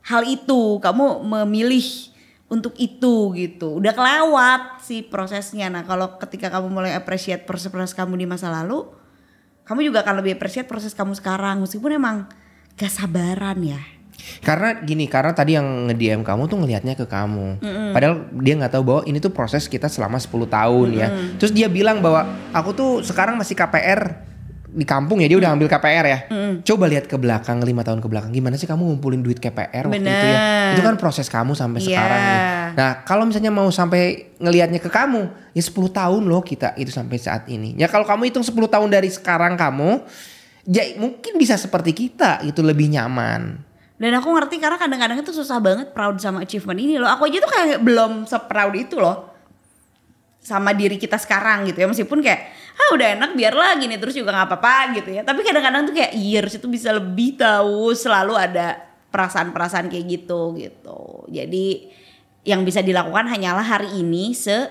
hal 0.03 0.27
itu, 0.27 0.83
kamu 0.83 1.23
memilih 1.23 2.11
untuk 2.51 2.75
itu 2.83 3.31
gitu. 3.39 3.79
Udah 3.79 3.95
kelewat 3.95 4.83
sih 4.83 5.07
prosesnya. 5.07 5.71
Nah, 5.71 5.87
kalau 5.87 6.19
ketika 6.19 6.51
kamu 6.51 6.67
mulai 6.75 6.99
appreciate 6.99 7.47
proses-proses 7.47 7.95
kamu 7.95 8.19
di 8.19 8.27
masa 8.27 8.51
lalu, 8.51 8.91
kamu 9.63 9.95
juga 9.95 10.03
akan 10.03 10.19
lebih 10.27 10.35
appreciate 10.35 10.67
proses 10.67 10.91
kamu 10.91 11.15
sekarang 11.15 11.63
meskipun 11.63 11.95
emang 11.95 12.27
gak 12.77 12.93
sabaran 12.93 13.59
ya. 13.63 13.81
Karena 14.45 14.77
gini, 14.85 15.09
karena 15.09 15.33
tadi 15.33 15.57
yang 15.57 15.89
nge-DM 15.89 16.21
kamu 16.21 16.45
tuh 16.45 16.61
ngelihatnya 16.61 16.93
ke 16.95 17.09
kamu. 17.09 17.61
Padahal 17.91 18.29
dia 18.37 18.55
nggak 18.57 18.73
tahu 18.73 18.83
bahwa 18.85 19.03
ini 19.09 19.17
tuh 19.17 19.33
proses 19.33 19.65
kita 19.67 19.89
selama 19.89 20.21
10 20.21 20.45
tahun 20.47 20.89
ya. 20.93 21.09
Terus 21.41 21.51
dia 21.57 21.67
bilang 21.73 22.05
bahwa 22.05 22.29
aku 22.53 22.71
tuh 22.77 22.91
sekarang 23.01 23.41
masih 23.41 23.57
KPR 23.57 24.29
di 24.71 24.87
kampung 24.87 25.19
ya 25.19 25.27
dia 25.27 25.35
udah 25.35 25.51
ambil 25.51 25.67
KPR 25.67 26.07
ya. 26.07 26.19
Coba 26.63 26.87
lihat 26.87 27.11
ke 27.11 27.17
belakang 27.19 27.59
lima 27.65 27.83
tahun 27.83 27.99
ke 27.99 28.07
belakang 28.07 28.31
gimana 28.31 28.55
sih 28.55 28.71
kamu 28.71 28.95
ngumpulin 28.95 29.19
duit 29.19 29.43
KPR 29.43 29.91
waktu 29.91 30.05
itu 30.05 30.27
ya. 30.31 30.39
Itu 30.79 30.83
kan 30.85 30.95
proses 30.95 31.27
kamu 31.27 31.59
sampai 31.59 31.81
Iya. 31.83 31.89
sekarang 31.91 32.21
nih. 32.23 32.41
Nah, 32.79 32.91
kalau 33.03 33.25
misalnya 33.27 33.51
mau 33.51 33.67
sampai 33.75 34.31
ngelihatnya 34.39 34.79
ke 34.79 34.87
kamu, 34.87 35.27
ya 35.57 35.63
10 35.65 35.91
tahun 35.91 36.23
loh 36.23 36.45
kita 36.45 36.79
itu 36.79 36.95
sampai 36.95 37.19
saat 37.19 37.51
ini. 37.51 37.75
Ya 37.75 37.91
kalau 37.91 38.07
kamu 38.07 38.31
hitung 38.31 38.47
10 38.47 38.71
tahun 38.71 38.89
dari 38.95 39.11
sekarang 39.11 39.59
kamu, 39.59 40.07
ya 40.69 40.85
mungkin 41.01 41.41
bisa 41.41 41.57
seperti 41.57 41.97
kita 41.97 42.45
itu 42.45 42.61
lebih 42.61 42.93
nyaman. 42.93 43.71
Dan 44.01 44.17
aku 44.17 44.33
ngerti 44.33 44.57
karena 44.57 44.81
kadang-kadang 44.81 45.21
itu 45.21 45.29
susah 45.29 45.61
banget 45.61 45.93
proud 45.93 46.17
sama 46.17 46.41
achievement 46.41 46.81
ini 46.81 46.97
loh. 46.97 47.09
Aku 47.13 47.29
aja 47.29 47.37
tuh 47.45 47.53
kayak 47.53 47.85
belum 47.85 48.25
seproud 48.25 48.73
itu 48.73 48.97
loh. 48.97 49.29
Sama 50.41 50.73
diri 50.73 50.97
kita 50.97 51.21
sekarang 51.21 51.69
gitu 51.69 51.85
ya. 51.85 51.87
Meskipun 51.89 52.25
kayak 52.25 52.49
ah 52.81 52.97
udah 52.97 53.21
enak 53.21 53.37
biarlah 53.37 53.77
gini 53.77 54.01
terus 54.01 54.17
juga 54.17 54.33
nggak 54.33 54.49
apa-apa 54.49 54.97
gitu 54.97 55.13
ya. 55.13 55.21
Tapi 55.21 55.45
kadang-kadang 55.45 55.93
tuh 55.93 55.95
kayak 56.01 56.17
iya 56.17 56.41
harus 56.41 56.57
itu 56.57 56.65
bisa 56.65 56.97
lebih 56.97 57.37
tahu. 57.37 57.93
Selalu 57.93 58.35
ada 58.41 58.81
perasaan-perasaan 59.13 59.93
kayak 59.93 60.07
gitu 60.09 60.57
gitu. 60.57 61.29
Jadi 61.29 61.93
yang 62.49 62.65
bisa 62.65 62.81
dilakukan 62.81 63.29
hanyalah 63.29 63.61
hari 63.61 64.01
ini 64.01 64.33
se 64.33 64.65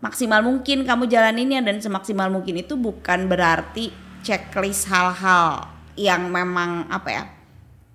maksimal 0.00 0.40
mungkin 0.40 0.88
kamu 0.88 1.12
jalaninnya 1.12 1.60
dan 1.60 1.76
semaksimal 1.76 2.32
mungkin 2.32 2.56
itu 2.56 2.72
bukan 2.80 3.28
berarti 3.28 3.92
checklist 4.24 4.88
hal-hal 4.88 5.68
yang 5.98 6.32
memang 6.32 6.88
apa 6.88 7.08
ya 7.10 7.24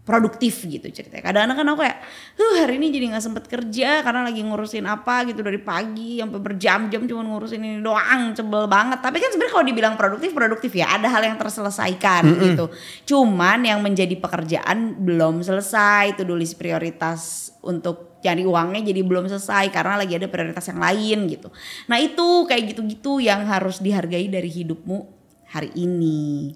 produktif 0.06 0.70
gitu 0.70 0.86
ceritanya. 0.94 1.34
Kadang-kadang 1.34 1.58
kan 1.58 1.66
aku 1.74 1.80
kayak, 1.82 1.98
huh 2.38 2.56
hari 2.62 2.78
ini 2.78 2.94
jadi 2.94 3.06
nggak 3.10 3.26
sempet 3.26 3.50
kerja 3.50 4.06
karena 4.06 4.22
lagi 4.22 4.46
ngurusin 4.46 4.86
apa 4.86 5.26
gitu 5.26 5.42
dari 5.42 5.58
pagi 5.58 6.22
sampai 6.22 6.40
berjam-jam 6.40 7.10
cuma 7.10 7.26
ngurusin 7.26 7.58
ini 7.58 7.82
doang, 7.82 8.38
sebel 8.38 8.70
banget. 8.70 9.02
Tapi 9.02 9.18
kan 9.18 9.34
sebenarnya 9.34 9.54
kalau 9.58 9.66
dibilang 9.66 9.96
produktif, 9.98 10.30
produktif 10.30 10.72
ya 10.78 10.94
ada 11.02 11.10
hal 11.10 11.26
yang 11.26 11.42
terselesaikan 11.42 12.22
gitu. 12.38 12.70
Cuman 13.10 13.66
yang 13.66 13.82
menjadi 13.82 14.14
pekerjaan 14.22 14.94
belum 15.02 15.42
selesai, 15.42 16.14
itu 16.14 16.22
dulu 16.22 16.38
list 16.38 16.62
prioritas 16.62 17.50
untuk 17.66 18.22
cari 18.22 18.46
uangnya 18.46 18.94
jadi 18.94 19.02
belum 19.02 19.26
selesai 19.26 19.74
karena 19.74 19.98
lagi 19.98 20.22
ada 20.22 20.30
prioritas 20.30 20.70
yang 20.70 20.86
lain 20.86 21.34
gitu. 21.34 21.50
Nah 21.90 21.98
itu 21.98 22.46
kayak 22.46 22.78
gitu-gitu 22.78 23.26
yang 23.26 23.42
harus 23.50 23.82
dihargai 23.82 24.30
dari 24.30 24.54
hidupmu 24.54 25.25
hari 25.50 25.72
ini 25.76 26.54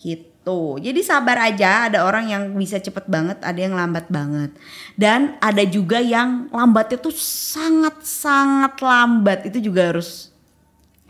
gitu. 0.00 0.80
Jadi 0.80 1.00
sabar 1.04 1.52
aja, 1.52 1.92
ada 1.92 2.08
orang 2.08 2.32
yang 2.32 2.42
bisa 2.56 2.80
cepet 2.80 3.04
banget, 3.06 3.38
ada 3.44 3.60
yang 3.60 3.76
lambat 3.76 4.08
banget. 4.08 4.50
Dan 4.96 5.36
ada 5.38 5.62
juga 5.68 6.00
yang 6.00 6.48
lambatnya 6.48 6.96
tuh 6.96 7.12
sangat-sangat 7.14 8.80
lambat. 8.80 9.38
Itu 9.52 9.60
juga 9.60 9.92
harus 9.92 10.32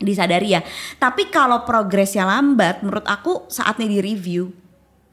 disadari 0.01 0.57
ya. 0.57 0.61
Tapi 0.99 1.31
kalau 1.31 1.63
progresnya 1.63 2.27
lambat, 2.27 2.83
menurut 2.83 3.07
aku 3.07 3.47
saatnya 3.47 3.87
di 3.87 3.99
review. 4.03 4.51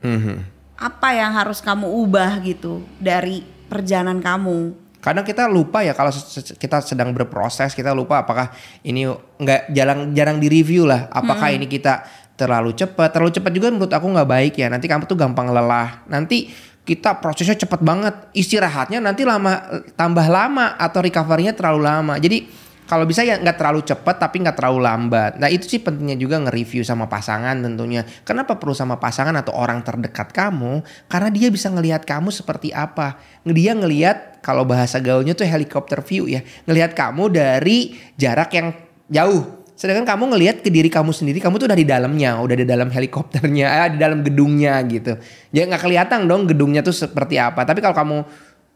Mhm. 0.03 0.59
Apa 0.79 1.15
yang 1.15 1.35
harus 1.35 1.59
kamu 1.63 1.87
ubah 1.87 2.39
gitu 2.43 2.83
dari 2.99 3.43
perjalanan 3.71 4.23
kamu? 4.23 4.88
Kadang 5.09 5.25
kita 5.25 5.49
lupa 5.49 5.81
ya 5.81 5.97
kalau 5.97 6.13
kita 6.61 6.85
sedang 6.85 7.17
berproses 7.17 7.73
kita 7.73 7.97
lupa 7.97 8.21
apakah 8.21 8.53
ini 8.85 9.09
nggak 9.41 9.73
jarang 9.73 10.13
jarang 10.13 10.37
di 10.37 10.53
review 10.53 10.85
lah. 10.85 11.09
Apakah 11.09 11.49
ini 11.49 11.65
kita 11.65 12.05
terlalu 12.37 12.77
cepat? 12.77 13.17
Terlalu 13.17 13.33
cepat 13.41 13.51
juga 13.57 13.73
menurut 13.73 13.89
aku 13.89 14.05
nggak 14.05 14.29
baik 14.29 14.55
ya. 14.61 14.69
Nanti 14.69 14.85
kamu 14.85 15.09
tuh 15.09 15.17
gampang 15.17 15.49
lelah. 15.49 16.05
Nanti 16.13 16.53
kita 16.85 17.25
prosesnya 17.25 17.57
cepat 17.57 17.81
banget. 17.81 18.37
Istirahatnya 18.37 19.01
nanti 19.01 19.25
lama 19.25 19.81
tambah 19.97 20.29
lama 20.29 20.77
atau 20.77 21.01
recovery-nya 21.01 21.57
terlalu 21.57 21.89
lama. 21.89 22.21
Jadi 22.21 22.68
kalau 22.89 23.05
bisa 23.05 23.21
ya 23.21 23.37
nggak 23.37 23.61
terlalu 23.61 23.85
cepat 23.85 24.17
tapi 24.17 24.41
nggak 24.41 24.57
terlalu 24.57 24.81
lambat. 24.81 25.37
Nah 25.37 25.53
itu 25.53 25.69
sih 25.69 25.77
pentingnya 25.85 26.17
juga 26.17 26.41
nge-review 26.41 26.81
sama 26.81 27.05
pasangan 27.05 27.61
tentunya. 27.61 28.01
Kenapa 28.25 28.57
perlu 28.57 28.73
sama 28.73 28.97
pasangan 28.97 29.37
atau 29.37 29.53
orang 29.53 29.85
terdekat 29.85 30.33
kamu? 30.33 30.81
Karena 31.05 31.29
dia 31.29 31.53
bisa 31.53 31.69
ngelihat 31.69 32.09
kamu 32.09 32.33
seperti 32.33 32.73
apa. 32.73 33.21
Dia 33.45 33.77
ngelihat 33.77 34.41
kalau 34.41 34.65
bahasa 34.65 35.05
gaulnya 35.05 35.37
tuh 35.37 35.45
helicopter 35.45 36.01
view 36.01 36.33
ya. 36.33 36.41
Ngelihat 36.65 36.97
kamu 36.97 37.29
dari 37.29 37.93
jarak 38.17 38.57
yang 38.57 38.73
jauh. 39.13 39.59
Sedangkan 39.79 40.09
kamu 40.09 40.35
ngelihat 40.35 40.57
ke 40.67 40.75
diri 40.75 40.91
kamu 40.91 41.15
sendiri, 41.15 41.39
kamu 41.39 41.63
tuh 41.63 41.71
udah 41.71 41.79
di 41.79 41.87
dalamnya, 41.87 42.35
udah 42.43 42.57
di 42.59 42.67
dalam 42.67 42.91
helikopternya, 42.91 43.87
eh, 43.87 43.89
di 43.95 43.99
dalam 44.03 44.27
gedungnya 44.27 44.81
gitu. 44.91 45.15
Ya 45.55 45.71
nggak 45.71 45.87
kelihatan 45.87 46.27
dong 46.27 46.51
gedungnya 46.51 46.83
tuh 46.83 46.91
seperti 46.91 47.39
apa. 47.39 47.63
Tapi 47.63 47.79
kalau 47.79 47.95
kamu 47.95 48.17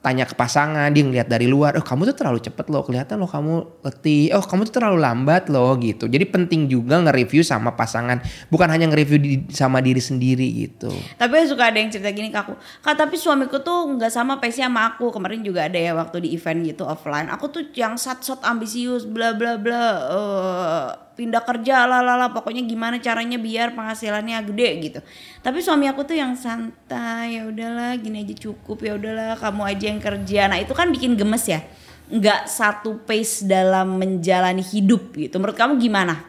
tanya 0.02 0.26
ke 0.26 0.34
pasangan 0.34 0.90
dia 0.90 1.06
ngeliat 1.06 1.30
dari 1.30 1.46
luar 1.46 1.78
oh 1.78 1.84
kamu 1.86 2.10
tuh 2.10 2.16
terlalu 2.18 2.42
cepet 2.42 2.66
loh 2.68 2.82
kelihatan 2.82 3.22
loh 3.22 3.30
kamu 3.30 3.86
letih 3.86 4.34
oh 4.34 4.42
kamu 4.42 4.66
tuh 4.66 4.74
terlalu 4.82 4.98
lambat 4.98 5.46
loh 5.46 5.78
gitu 5.78 6.10
jadi 6.10 6.26
penting 6.26 6.66
juga 6.66 6.98
nge-review 7.06 7.46
sama 7.46 7.78
pasangan 7.78 8.18
bukan 8.50 8.66
hanya 8.66 8.90
nge-review 8.90 9.18
di- 9.22 9.46
sama 9.54 9.78
diri 9.78 10.02
sendiri 10.02 10.66
gitu 10.66 10.90
Tapi 11.14 11.46
suka 11.46 11.70
ada 11.70 11.78
yang 11.78 11.86
cerita 11.86 12.10
gini 12.10 12.34
ke 12.34 12.38
aku, 12.38 12.58
kak 12.82 12.98
tapi 12.98 13.14
suamiku 13.14 13.62
tuh 13.62 13.94
nggak 13.94 14.10
sama 14.10 14.42
pace 14.42 14.58
sama 14.58 14.90
aku. 14.90 15.14
Kemarin 15.14 15.46
juga 15.46 15.70
ada 15.70 15.78
ya 15.78 15.94
waktu 15.94 16.26
di 16.26 16.34
event 16.34 16.66
gitu 16.66 16.82
offline. 16.82 17.30
Aku 17.30 17.46
tuh 17.46 17.70
yang 17.78 17.94
sat-sat 17.94 18.42
ambisius, 18.42 19.06
bla 19.06 19.30
bla 19.38 19.54
bla, 19.54 19.84
eh, 20.10 20.86
pindah 21.14 21.46
kerja 21.46 21.86
lah 21.86 22.02
lah. 22.02 22.30
Pokoknya 22.34 22.66
gimana 22.66 22.98
caranya 22.98 23.38
biar 23.38 23.76
penghasilannya 23.78 24.42
gede 24.50 24.68
gitu. 24.82 25.00
Tapi 25.42 25.58
suami 25.58 25.90
aku 25.90 26.06
tuh 26.06 26.14
yang 26.14 26.38
santai, 26.38 27.34
ya 27.34 27.50
udahlah 27.50 27.98
gini 27.98 28.22
aja 28.22 28.34
cukup 28.38 28.78
ya 28.78 28.94
udahlah 28.94 29.34
kamu 29.34 29.62
aja 29.66 29.84
yang 29.90 29.98
kerja. 29.98 30.40
Nah 30.46 30.62
itu 30.62 30.70
kan 30.70 30.94
bikin 30.94 31.18
gemes 31.18 31.50
ya. 31.50 31.66
Nggak 32.14 32.46
satu 32.46 33.02
pace 33.02 33.42
dalam 33.42 33.98
menjalani 33.98 34.62
hidup 34.62 35.10
gitu. 35.18 35.42
Menurut 35.42 35.58
kamu 35.58 35.82
gimana? 35.82 36.22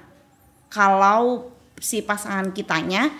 Kalau 0.73 1.53
si 1.77 2.01
pasangan 2.01 2.49
kitanya 2.57 3.13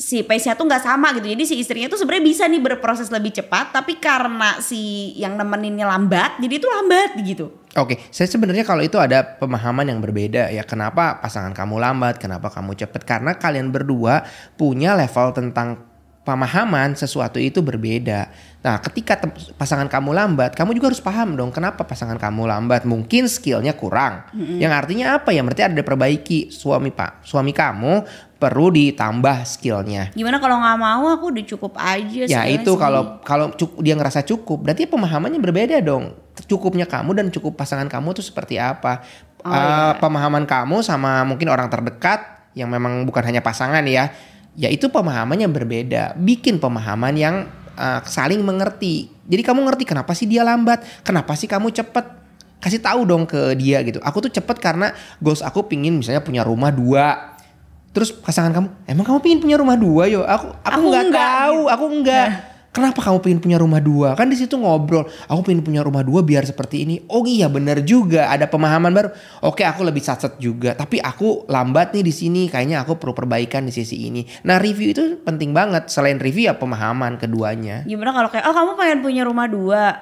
si 0.00 0.24
pace-nya 0.24 0.56
tuh 0.56 0.64
nggak 0.64 0.80
sama 0.80 1.12
gitu. 1.12 1.28
Jadi 1.28 1.44
si 1.44 1.54
istrinya 1.60 1.92
tuh 1.92 2.00
sebenarnya 2.00 2.24
bisa 2.24 2.48
nih 2.48 2.56
berproses 2.64 3.12
lebih 3.12 3.36
cepat, 3.36 3.76
tapi 3.76 4.00
karena 4.00 4.56
si 4.64 5.12
yang 5.20 5.36
nemeninnya 5.36 5.84
lambat, 5.84 6.40
jadi 6.40 6.54
itu 6.56 6.64
lambat 6.64 7.20
gitu. 7.20 7.52
Oke, 7.76 8.00
saya 8.08 8.26
sebenarnya 8.26 8.64
kalau 8.64 8.82
itu 8.82 8.96
ada 8.98 9.22
pemahaman 9.22 9.86
yang 9.86 10.00
berbeda 10.00 10.48
ya. 10.50 10.64
Kenapa 10.64 11.20
pasangan 11.20 11.52
kamu 11.52 11.76
lambat, 11.78 12.16
kenapa 12.16 12.48
kamu 12.48 12.74
cepet? 12.74 13.04
Karena 13.04 13.36
kalian 13.36 13.68
berdua 13.68 14.24
punya 14.56 14.96
level 14.96 15.36
tentang 15.36 15.86
pemahaman 16.20 16.96
sesuatu 16.96 17.38
itu 17.38 17.62
berbeda. 17.62 18.28
Nah, 18.60 18.76
ketika 18.82 19.16
pasangan 19.56 19.88
kamu 19.88 20.12
lambat, 20.12 20.52
kamu 20.52 20.76
juga 20.76 20.92
harus 20.92 21.00
paham 21.00 21.32
dong 21.38 21.48
kenapa 21.54 21.86
pasangan 21.86 22.18
kamu 22.20 22.48
lambat. 22.48 22.84
Mungkin 22.84 23.30
skillnya 23.30 23.76
kurang. 23.76 24.26
Yang 24.34 24.72
artinya 24.74 25.06
apa 25.20 25.30
ya? 25.30 25.40
Berarti 25.44 25.62
ada 25.64 25.76
diperbaiki. 25.76 26.52
Suami 26.52 26.90
pak, 26.90 27.24
suami 27.24 27.54
kamu 27.54 28.04
perlu 28.40 28.72
ditambah 28.72 29.44
skillnya. 29.44 30.16
Gimana 30.16 30.40
kalau 30.40 30.56
nggak 30.56 30.78
mau 30.80 31.04
aku 31.12 31.28
udah 31.28 31.44
cukup 31.44 31.76
aja. 31.76 32.24
Ya 32.24 32.42
itu 32.48 32.72
kalau 32.80 33.20
kalau 33.20 33.52
dia 33.84 33.92
ngerasa 33.92 34.24
cukup, 34.24 34.64
berarti 34.64 34.88
pemahamannya 34.88 35.36
berbeda 35.36 35.76
dong. 35.84 36.16
Cukupnya 36.48 36.88
kamu 36.88 37.20
dan 37.20 37.26
cukup 37.28 37.60
pasangan 37.60 37.84
kamu 37.84 38.16
tuh 38.16 38.24
seperti 38.24 38.56
apa? 38.56 39.04
Oh, 39.44 39.52
Eh, 39.52 39.60
iya. 39.60 40.00
Pemahaman 40.00 40.48
kamu 40.48 40.80
sama 40.80 41.20
mungkin 41.28 41.52
orang 41.52 41.68
terdekat 41.68 42.48
yang 42.56 42.72
memang 42.72 43.04
bukan 43.04 43.22
hanya 43.28 43.44
pasangan 43.44 43.84
ya, 43.84 44.08
ya 44.56 44.72
itu 44.72 44.88
pemahamannya 44.88 45.46
berbeda. 45.52 46.16
Bikin 46.16 46.56
pemahaman 46.56 47.14
yang 47.20 47.44
eh, 47.76 48.00
saling 48.08 48.40
mengerti. 48.40 49.12
Jadi 49.28 49.42
kamu 49.44 49.68
ngerti 49.68 49.84
kenapa 49.84 50.16
sih 50.16 50.24
dia 50.24 50.40
lambat, 50.48 50.80
kenapa 51.04 51.36
sih 51.36 51.44
kamu 51.46 51.68
cepet. 51.76 52.18
Kasih 52.60 52.80
tahu 52.84 53.08
dong 53.08 53.24
ke 53.24 53.56
dia 53.56 53.80
gitu. 53.80 54.00
Aku 54.04 54.20
tuh 54.20 54.28
cepet 54.28 54.60
karena 54.60 54.92
goals 55.16 55.40
aku 55.40 55.64
pingin 55.64 55.96
misalnya 55.96 56.20
punya 56.20 56.44
rumah 56.44 56.68
dua. 56.68 57.36
Terus 57.90 58.14
pasangan 58.14 58.54
kamu, 58.54 58.68
emang 58.86 59.04
kamu 59.04 59.18
pingin 59.18 59.40
punya 59.42 59.56
rumah 59.58 59.74
dua 59.74 60.06
yo? 60.06 60.22
Aku 60.22 60.54
aku 60.62 60.78
Aku 60.78 60.86
nggak 60.94 61.06
tahu, 61.10 61.58
gitu. 61.66 61.74
aku 61.74 61.84
enggak. 61.90 62.28
Kenapa 62.70 63.02
kamu 63.02 63.18
pengen 63.18 63.40
punya 63.42 63.58
rumah 63.58 63.82
dua? 63.82 64.14
Kan 64.14 64.30
di 64.30 64.38
situ 64.38 64.54
ngobrol. 64.54 65.02
Aku 65.26 65.42
pengen 65.42 65.66
punya 65.66 65.82
rumah 65.82 66.06
dua 66.06 66.22
biar 66.22 66.46
seperti 66.46 66.86
ini. 66.86 67.02
Oh 67.10 67.26
iya 67.26 67.50
bener 67.50 67.82
juga. 67.82 68.30
Ada 68.30 68.46
pemahaman 68.46 68.94
baru. 68.94 69.10
Oke 69.42 69.66
aku 69.66 69.82
lebih 69.82 69.98
satset 69.98 70.38
juga. 70.38 70.78
Tapi 70.78 71.02
aku 71.02 71.50
lambat 71.50 71.90
nih 71.90 72.06
di 72.06 72.14
sini. 72.14 72.46
Kayaknya 72.46 72.86
aku 72.86 72.94
perlu 72.94 73.10
perbaikan 73.10 73.66
di 73.66 73.74
sisi 73.74 74.06
ini. 74.06 74.22
Nah 74.46 74.62
review 74.62 74.94
itu 74.94 75.18
penting 75.18 75.50
banget. 75.50 75.90
Selain 75.90 76.14
review 76.22 76.46
ya 76.46 76.54
pemahaman 76.54 77.18
keduanya. 77.18 77.82
Gimana 77.90 78.14
kalau 78.14 78.30
kayak 78.30 78.46
oh 78.46 78.54
kamu 78.54 78.72
pengen 78.78 78.98
punya 79.02 79.22
rumah 79.26 79.50
dua, 79.50 79.98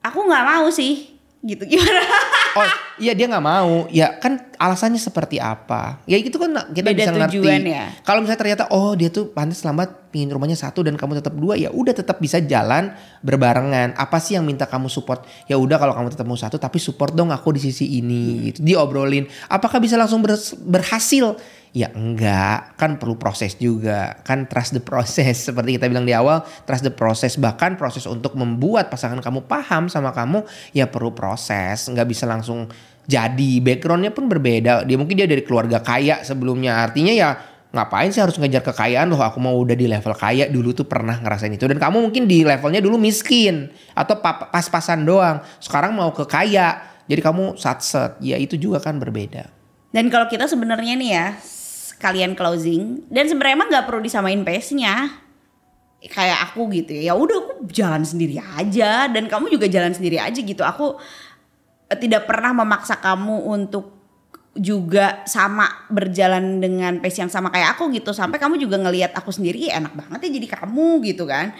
aku 0.00 0.24
nggak 0.24 0.44
mau 0.56 0.72
sih. 0.72 1.04
Gitu 1.44 1.68
gimana? 1.68 2.00
Oh 2.60 2.70
iya 3.00 3.16
dia 3.16 3.26
nggak 3.26 3.40
mau. 3.42 3.88
Ya 3.88 4.20
kan 4.20 4.52
alasannya 4.54 5.00
seperti 5.00 5.40
apa? 5.40 6.04
Ya 6.04 6.20
itu 6.20 6.36
kan 6.36 6.52
kita 6.70 6.92
Beda 6.92 7.00
bisa 7.00 7.12
ngerti. 7.16 7.40
ya. 7.64 7.86
Kalau 8.04 8.20
misalnya 8.20 8.40
ternyata 8.40 8.64
oh 8.70 8.92
dia 8.92 9.08
tuh 9.08 9.32
pantas 9.32 9.64
lambat 9.64 10.12
pingin 10.12 10.28
rumahnya 10.28 10.58
satu 10.58 10.82
dan 10.82 10.98
kamu 10.98 11.22
tetap 11.22 11.32
dua 11.32 11.54
ya 11.54 11.70
udah 11.70 11.94
tetap 11.94 12.20
bisa 12.20 12.42
jalan 12.44 12.92
berbarengan. 13.24 13.94
Apa 13.96 14.20
sih 14.20 14.36
yang 14.36 14.44
minta 14.44 14.66
kamu 14.68 14.90
support? 14.90 15.24
Ya 15.46 15.56
udah 15.56 15.80
kalau 15.80 15.94
kamu 15.96 16.08
tetap 16.12 16.26
mau 16.26 16.36
satu 16.36 16.60
tapi 16.60 16.76
support 16.76 17.14
dong 17.14 17.32
aku 17.32 17.56
di 17.56 17.60
sisi 17.62 17.98
ini 17.98 18.52
gitu. 18.52 18.60
Diobrolin. 18.60 19.24
Apakah 19.46 19.80
bisa 19.80 19.96
langsung 19.96 20.20
ber- 20.20 20.36
berhasil? 20.66 21.36
Ya 21.70 21.86
enggak, 21.94 22.74
kan 22.74 22.98
perlu 22.98 23.14
proses 23.14 23.54
juga. 23.54 24.18
Kan 24.26 24.50
trust 24.50 24.74
the 24.74 24.82
process. 24.82 25.38
Seperti 25.48 25.78
kita 25.78 25.86
bilang 25.86 26.02
di 26.02 26.10
awal, 26.10 26.42
trust 26.66 26.82
the 26.82 26.90
process. 26.90 27.38
Bahkan 27.38 27.78
proses 27.78 28.10
untuk 28.10 28.34
membuat 28.34 28.90
pasangan 28.90 29.22
kamu 29.22 29.46
paham 29.46 29.86
sama 29.86 30.10
kamu 30.10 30.42
ya 30.74 30.90
perlu 30.90 31.14
proses, 31.14 31.86
nggak 31.86 32.06
bisa 32.10 32.26
langsung 32.26 32.66
jadi. 33.06 33.62
Backgroundnya 33.62 34.10
pun 34.10 34.26
berbeda. 34.26 34.82
Dia 34.82 34.96
mungkin 34.98 35.14
dia 35.14 35.30
dari 35.30 35.46
keluarga 35.46 35.78
kaya 35.78 36.26
sebelumnya. 36.26 36.90
Artinya 36.90 37.14
ya 37.14 37.38
ngapain 37.70 38.10
sih 38.10 38.18
harus 38.18 38.34
ngejar 38.34 38.66
kekayaan? 38.66 39.06
Loh 39.06 39.22
aku 39.22 39.38
mau 39.38 39.54
udah 39.54 39.78
di 39.78 39.86
level 39.86 40.10
kaya. 40.18 40.50
Dulu 40.50 40.74
tuh 40.74 40.90
pernah 40.90 41.22
ngerasain 41.22 41.54
itu. 41.54 41.70
Dan 41.70 41.78
kamu 41.78 42.02
mungkin 42.02 42.26
di 42.26 42.42
levelnya 42.42 42.82
dulu 42.82 42.98
miskin. 42.98 43.70
Atau 43.94 44.18
pa- 44.18 44.50
pas-pasan 44.50 45.06
doang. 45.06 45.38
Sekarang 45.62 45.94
mau 45.94 46.10
ke 46.10 46.26
kaya. 46.26 46.82
Jadi 47.06 47.22
kamu 47.22 47.54
satset 47.54 48.18
ya 48.18 48.34
itu 48.34 48.58
juga 48.58 48.82
kan 48.82 48.98
berbeda. 48.98 49.50
Dan 49.90 50.06
kalau 50.06 50.30
kita 50.30 50.46
sebenarnya 50.46 50.94
nih 50.94 51.10
ya, 51.10 51.26
kalian 52.00 52.32
closing. 52.32 53.04
Dan 53.12 53.28
sebenarnya 53.28 53.54
emang 53.60 53.68
nggak 53.68 53.86
perlu 53.86 54.00
disamain 54.00 54.40
pace-nya. 54.40 55.20
Kayak 56.00 56.50
aku 56.50 56.72
gitu 56.72 56.96
ya. 56.96 57.12
Ya 57.12 57.14
udah 57.14 57.36
aku 57.44 57.68
jalan 57.68 58.02
sendiri 58.02 58.40
aja. 58.40 59.06
Dan 59.12 59.28
kamu 59.28 59.52
juga 59.52 59.68
jalan 59.68 59.92
sendiri 59.92 60.16
aja 60.16 60.40
gitu. 60.40 60.64
Aku 60.64 60.96
eh, 61.92 61.98
tidak 62.00 62.24
pernah 62.24 62.56
memaksa 62.56 62.96
kamu 62.98 63.44
untuk 63.44 64.00
juga 64.56 65.22
sama 65.30 65.86
berjalan 65.86 66.58
dengan 66.58 66.98
pace 66.98 67.22
yang 67.22 67.30
sama 67.30 67.52
kayak 67.52 67.76
aku 67.76 67.92
gitu. 67.92 68.16
Sampai 68.16 68.40
kamu 68.40 68.56
juga 68.56 68.80
ngelihat 68.80 69.14
aku 69.14 69.30
sendiri 69.30 69.68
"Ih, 69.68 69.72
enak 69.76 69.92
banget 69.94 70.26
ya 70.26 70.30
jadi 70.40 70.48
kamu 70.56 71.04
gitu 71.04 71.28
kan. 71.28 71.52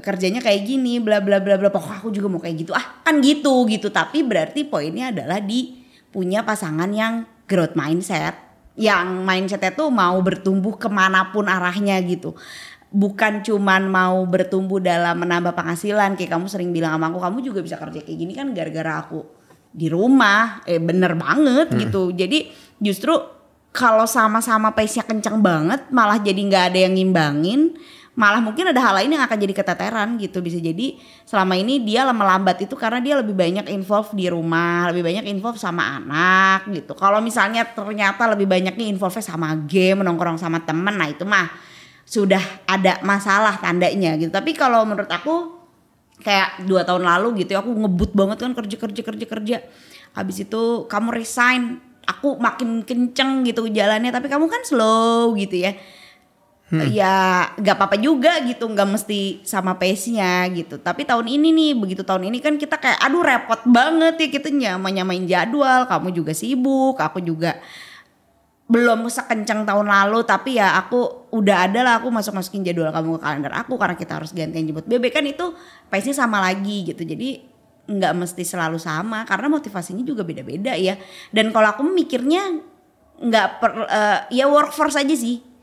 Kerjanya 0.00 0.40
kayak 0.40 0.64
gini 0.66 0.98
bla 0.98 1.20
bla 1.20 1.38
bla 1.38 1.60
bla. 1.60 1.68
Pokok 1.68 2.00
aku 2.00 2.08
juga 2.10 2.32
mau 2.32 2.40
kayak 2.40 2.56
gitu. 2.64 2.72
Ah 2.72 3.04
kan 3.04 3.20
gitu 3.20 3.68
gitu. 3.68 3.92
Tapi 3.92 4.24
berarti 4.24 4.64
poinnya 4.64 5.12
adalah 5.12 5.38
di 5.38 5.84
punya 6.10 6.42
pasangan 6.48 6.88
yang 6.96 7.28
growth 7.44 7.76
mindset 7.76 8.45
yang 8.76 9.24
mindsetnya 9.24 9.72
tuh 9.72 9.88
mau 9.88 10.20
bertumbuh 10.20 10.76
ke 10.76 10.88
mana 10.92 11.32
pun 11.32 11.48
arahnya 11.48 11.96
gitu. 12.04 12.36
Bukan 12.92 13.42
cuman 13.42 13.88
mau 13.90 14.22
bertumbuh 14.24 14.78
dalam 14.78 15.20
menambah 15.20 15.52
penghasilan 15.56 16.14
kayak 16.14 16.36
kamu 16.36 16.46
sering 16.46 16.70
bilang 16.70 16.96
sama 16.96 17.10
aku 17.10 17.18
kamu 17.20 17.38
juga 17.42 17.60
bisa 17.64 17.76
kerja 17.76 18.00
kayak 18.04 18.18
gini 18.20 18.32
kan 18.36 18.52
gara-gara 18.52 19.02
aku 19.02 19.24
di 19.72 19.88
rumah. 19.88 20.62
Eh 20.68 20.78
bener 20.78 21.16
banget 21.16 21.72
gitu. 21.74 22.12
Jadi 22.12 22.52
justru 22.78 23.16
kalau 23.76 24.08
sama-sama 24.08 24.72
pace-nya 24.72 25.04
kencang 25.04 25.44
banget 25.44 25.92
malah 25.92 26.16
jadi 26.16 26.40
nggak 26.40 26.64
ada 26.72 26.78
yang 26.88 26.96
ngimbangin 26.96 27.76
malah 28.16 28.40
mungkin 28.40 28.72
ada 28.72 28.80
hal 28.80 28.96
lain 28.96 29.12
yang 29.12 29.20
akan 29.28 29.36
jadi 29.36 29.52
keteteran 29.52 30.16
gitu 30.16 30.40
bisa 30.40 30.56
jadi 30.56 30.96
selama 31.28 31.52
ini 31.52 31.84
dia 31.84 32.08
melambat 32.08 32.64
itu 32.64 32.72
karena 32.72 32.96
dia 33.04 33.14
lebih 33.20 33.36
banyak 33.36 33.68
involve 33.68 34.08
di 34.16 34.32
rumah 34.32 34.88
lebih 34.88 35.04
banyak 35.04 35.28
involve 35.28 35.60
sama 35.60 36.00
anak 36.00 36.64
gitu. 36.72 36.96
Kalau 36.96 37.20
misalnya 37.20 37.68
ternyata 37.68 38.24
lebih 38.32 38.48
banyaknya 38.48 38.88
involve 38.88 39.20
sama 39.20 39.52
game 39.68 40.00
nongkrong 40.00 40.40
sama 40.40 40.64
temen 40.64 40.96
nah 40.96 41.12
itu 41.12 41.28
mah 41.28 41.52
sudah 42.08 42.40
ada 42.64 43.04
masalah 43.04 43.60
tandanya 43.60 44.16
gitu. 44.16 44.32
Tapi 44.32 44.56
kalau 44.56 44.88
menurut 44.88 45.12
aku 45.12 45.52
kayak 46.24 46.64
dua 46.64 46.88
tahun 46.88 47.04
lalu 47.04 47.44
gitu 47.44 47.52
ya 47.52 47.60
aku 47.60 47.68
ngebut 47.68 48.16
banget 48.16 48.48
kan 48.48 48.56
kerja 48.56 48.76
kerja 48.80 49.02
kerja 49.04 49.26
kerja. 49.28 49.56
Habis 50.16 50.48
itu 50.48 50.88
kamu 50.88 51.12
resign 51.12 51.84
aku 52.08 52.40
makin 52.40 52.80
kenceng 52.86 53.44
gitu 53.44 53.68
jalannya 53.68 54.08
tapi 54.08 54.30
kamu 54.30 54.48
kan 54.48 54.62
slow 54.64 55.34
gitu 55.36 55.68
ya 55.68 55.76
ya 56.66 57.46
nggak 57.54 57.76
apa-apa 57.78 57.94
juga 57.94 58.42
gitu 58.42 58.66
nggak 58.66 58.88
mesti 58.98 59.46
sama 59.46 59.78
pace-nya 59.78 60.50
gitu. 60.50 60.82
Tapi 60.82 61.06
tahun 61.06 61.30
ini 61.30 61.54
nih 61.54 61.72
begitu 61.78 62.02
tahun 62.02 62.26
ini 62.26 62.42
kan 62.42 62.58
kita 62.58 62.82
kayak 62.82 62.98
aduh 63.06 63.22
repot 63.22 63.62
banget 63.70 64.18
ya 64.18 64.28
kita 64.34 64.50
nyama 64.50 64.90
nyamain 64.90 65.22
jadwal 65.30 65.86
kamu 65.86 66.10
juga 66.10 66.34
sibuk 66.34 66.98
aku 66.98 67.22
juga 67.22 67.62
belum 68.66 69.06
sekencang 69.06 69.62
tahun 69.62 69.86
lalu 69.86 70.26
tapi 70.26 70.58
ya 70.58 70.74
aku 70.74 71.30
udah 71.30 71.70
ada 71.70 71.86
lah 71.86 71.94
aku 72.02 72.10
masuk 72.10 72.34
masukin 72.34 72.66
jadwal 72.66 72.90
kamu 72.90 73.14
ke 73.14 73.20
kalender 73.22 73.52
aku 73.54 73.78
karena 73.78 73.94
kita 73.94 74.12
harus 74.18 74.34
gantian 74.34 74.66
jemput 74.66 74.90
bebek. 74.90 75.14
Kan 75.14 75.22
itu 75.30 75.54
pace-nya 75.86 76.18
sama 76.18 76.42
lagi 76.42 76.82
gitu 76.82 77.06
jadi 77.06 77.46
nggak 77.86 78.12
mesti 78.18 78.42
selalu 78.42 78.82
sama 78.82 79.22
karena 79.22 79.46
motivasinya 79.46 80.02
juga 80.02 80.26
beda-beda 80.26 80.74
ya. 80.74 80.98
Dan 81.30 81.54
kalau 81.54 81.78
aku 81.78 81.86
mikirnya 81.86 82.58
nggak 83.22 83.48
per 83.62 83.70
eh, 83.86 84.18
ya 84.34 84.50
workforce 84.50 84.98
aja 84.98 85.14
sih 85.14 85.55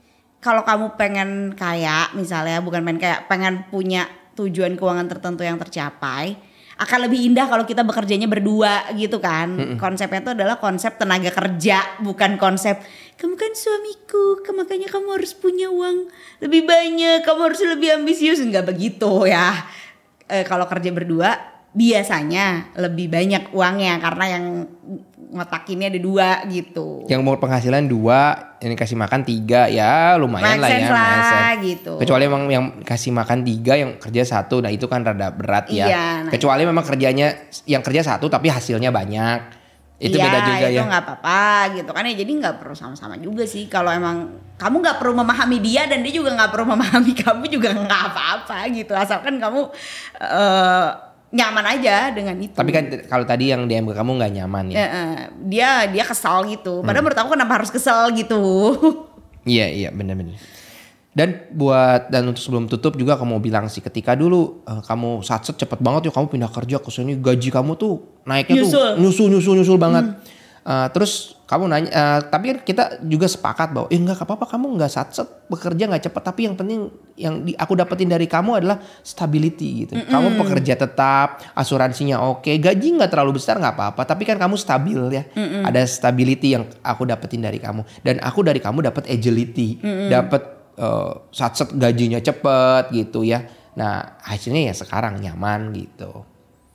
kalau 0.44 0.68
kamu 0.68 1.00
pengen 1.00 1.30
kaya 1.56 2.12
misalnya 2.14 2.60
bukan 2.60 2.84
pengen 2.84 3.00
kayak 3.00 3.20
pengen 3.32 3.64
punya 3.72 4.12
tujuan 4.36 4.76
keuangan 4.76 5.08
tertentu 5.08 5.48
yang 5.48 5.56
tercapai 5.56 6.36
akan 6.74 7.00
lebih 7.06 7.32
indah 7.32 7.46
kalau 7.46 7.64
kita 7.64 7.86
bekerjanya 7.86 8.26
berdua 8.26 8.90
gitu 8.98 9.22
kan. 9.22 9.78
Konsepnya 9.78 10.20
itu 10.26 10.32
adalah 10.34 10.58
konsep 10.58 10.98
tenaga 10.98 11.30
kerja 11.30 12.02
bukan 12.02 12.36
konsep 12.42 12.82
kamu 13.14 13.38
kan 13.38 13.54
suamiku 13.54 14.42
makanya 14.58 14.90
kamu 14.90 15.22
harus 15.22 15.38
punya 15.38 15.70
uang 15.70 16.10
lebih 16.42 16.66
banyak 16.66 17.22
kamu 17.22 17.40
harus 17.46 17.62
lebih 17.64 18.02
ambisius. 18.02 18.42
Nggak 18.42 18.74
begitu 18.74 19.30
ya. 19.30 19.54
Eh, 20.28 20.44
kalau 20.44 20.66
kerja 20.66 20.90
berdua 20.90 21.38
biasanya 21.74 22.74
lebih 22.78 23.10
banyak 23.10 23.50
uangnya 23.54 23.98
karena 23.98 24.26
yang 24.30 24.46
ngotakinnya 25.34 25.90
ada 25.90 26.00
dua 26.00 26.46
gitu 26.48 27.10
Yang 27.10 27.22
mau 27.26 27.36
penghasilan 27.36 27.84
dua, 27.90 28.54
ini 28.62 28.78
kasih 28.78 28.96
makan 28.96 29.26
tiga, 29.26 29.66
ya 29.68 30.14
lumayan 30.16 30.62
lah 30.62 30.70
ya. 30.70 30.88
lah, 30.88 31.52
gitu. 31.60 31.98
Kecuali 31.98 32.24
emang 32.30 32.46
yang 32.48 32.66
kasih 32.86 33.10
makan 33.12 33.42
tiga, 33.42 33.74
yang 33.76 33.98
kerja 33.98 34.24
satu, 34.24 34.62
nah 34.62 34.70
itu 34.70 34.86
kan 34.86 35.02
rada 35.02 35.34
berat 35.34 35.68
ya. 35.74 35.90
Iya, 35.90 36.06
nah 36.24 36.32
Kecuali 36.32 36.64
memang 36.64 36.86
kerjanya 36.86 37.50
yang 37.66 37.82
kerja 37.82 38.16
satu 38.16 38.30
tapi 38.30 38.48
hasilnya 38.54 38.94
banyak, 38.94 39.64
itu 40.04 40.20
Iya, 40.20 40.26
beda 40.28 40.40
juga 40.44 40.68
itu 40.68 40.76
ya. 40.76 40.84
nggak 40.84 41.04
apa-apa 41.08 41.44
gitu 41.80 41.92
kan 41.96 42.04
ya 42.04 42.16
jadi 42.18 42.32
nggak 42.36 42.56
perlu 42.60 42.76
sama-sama 42.76 43.16
juga 43.16 43.48
sih 43.48 43.72
kalau 43.72 43.88
emang 43.88 44.36
kamu 44.60 44.76
nggak 44.84 44.98
perlu 45.00 45.16
memahami 45.16 45.64
dia 45.64 45.88
dan 45.88 46.04
dia 46.04 46.12
juga 46.12 46.36
nggak 46.36 46.52
perlu 46.52 46.66
memahami 46.76 47.14
kamu 47.24 47.44
juga 47.48 47.72
nggak 47.72 48.02
apa-apa 48.12 48.68
gitu 48.74 48.92
asalkan 48.92 49.40
kamu 49.40 49.72
eh, 50.20 51.13
nyaman 51.34 51.66
aja 51.68 52.14
dengan 52.14 52.38
itu 52.38 52.54
Tapi 52.54 52.70
kan 52.70 52.84
kalau 53.04 53.26
tadi 53.26 53.50
yang 53.50 53.66
DM 53.66 53.84
ke 53.84 53.94
kamu 53.94 54.12
nggak 54.16 54.32
nyaman 54.34 54.66
ya. 54.70 54.78
Eh, 54.78 55.16
dia 55.44 55.90
dia 55.90 56.06
kesal 56.06 56.46
gitu 56.46 56.80
Hmm. 56.80 56.86
padahal 56.86 57.04
menurut 57.04 57.18
aku 57.18 57.30
kenapa 57.34 57.54
harus 57.58 57.70
kesel 57.70 58.14
gitu 58.14 58.42
Iya 59.44 59.68
iya 59.68 59.90
benar-benar. 59.90 60.38
Dan 61.12 61.30
buat 61.52 62.08
dan 62.08 62.26
untuk 62.26 62.40
sebelum 62.40 62.66
tutup 62.66 62.94
juga 62.94 63.14
kamu 63.14 63.38
bilang 63.40 63.66
sih 63.66 63.82
ketika 63.82 64.14
dulu 64.14 64.62
eh, 64.64 64.80
kamu 64.80 65.20
satset 65.20 65.54
cepet 65.56 65.78
banget 65.78 66.08
ya 66.08 66.12
kamu 66.12 66.26
pindah 66.28 66.50
kerja 66.50 66.78
ke 66.78 66.90
sini 66.90 67.18
gaji 67.18 67.50
kamu 67.50 67.76
tuh 67.76 67.94
naiknya 68.24 68.62
Nyusul. 68.62 68.72
tuh 68.72 68.90
nyusul 68.98 69.28
nyusul 69.30 69.54
nyusul 69.56 69.78
banget. 69.78 70.06
Eh, 70.64 70.88
terus 70.96 71.36
kamu 71.44 71.68
nanya 71.68 71.92
eh, 71.92 72.20
tapi 72.32 72.56
kan 72.56 72.64
kita 72.64 72.84
juga 73.04 73.28
sepakat 73.28 73.76
bahwa 73.76 73.88
eh 73.92 74.00
enggak 74.00 74.24
apa-apa 74.24 74.48
kamu 74.48 74.80
nggak 74.80 74.88
satset 74.88 75.28
bekerja 75.52 75.92
nggak 75.92 76.08
cepet 76.08 76.24
tapi 76.24 76.48
yang 76.48 76.56
penting 76.56 76.88
yang 77.20 77.44
di- 77.44 77.52
aku 77.52 77.76
dapetin 77.76 78.08
dari 78.08 78.32
kamu 78.32 78.64
adalah 78.64 78.80
stability 79.04 79.84
gitu. 79.84 80.00
Kamu 80.08 80.40
pekerja 80.40 80.80
tetap, 80.80 81.44
asuransinya 81.52 82.24
oke, 82.24 82.48
gaji 82.48 82.96
nggak 82.96 83.12
terlalu 83.12 83.44
besar 83.44 83.60
nggak 83.60 83.76
apa-apa 83.76 84.08
tapi 84.08 84.24
kan 84.24 84.40
kamu 84.40 84.56
stabil 84.56 84.96
ya. 85.12 85.28
Ada 85.68 85.84
stability 85.84 86.56
yang 86.56 86.64
aku 86.80 87.04
dapetin 87.04 87.44
dari 87.44 87.60
kamu 87.60 87.84
dan 88.00 88.24
aku 88.24 88.40
dari 88.40 88.64
kamu 88.64 88.88
dapat 88.88 89.12
agility, 89.12 89.84
dapat 90.10 90.48
eh, 90.74 91.12
satset 91.30 91.76
gajinya 91.76 92.24
cepet 92.24 92.88
gitu 92.90 93.28
ya. 93.28 93.44
Nah 93.76 94.16
hasilnya 94.24 94.72
ya 94.72 94.74
sekarang 94.74 95.20
nyaman 95.20 95.76
gitu. 95.76 96.24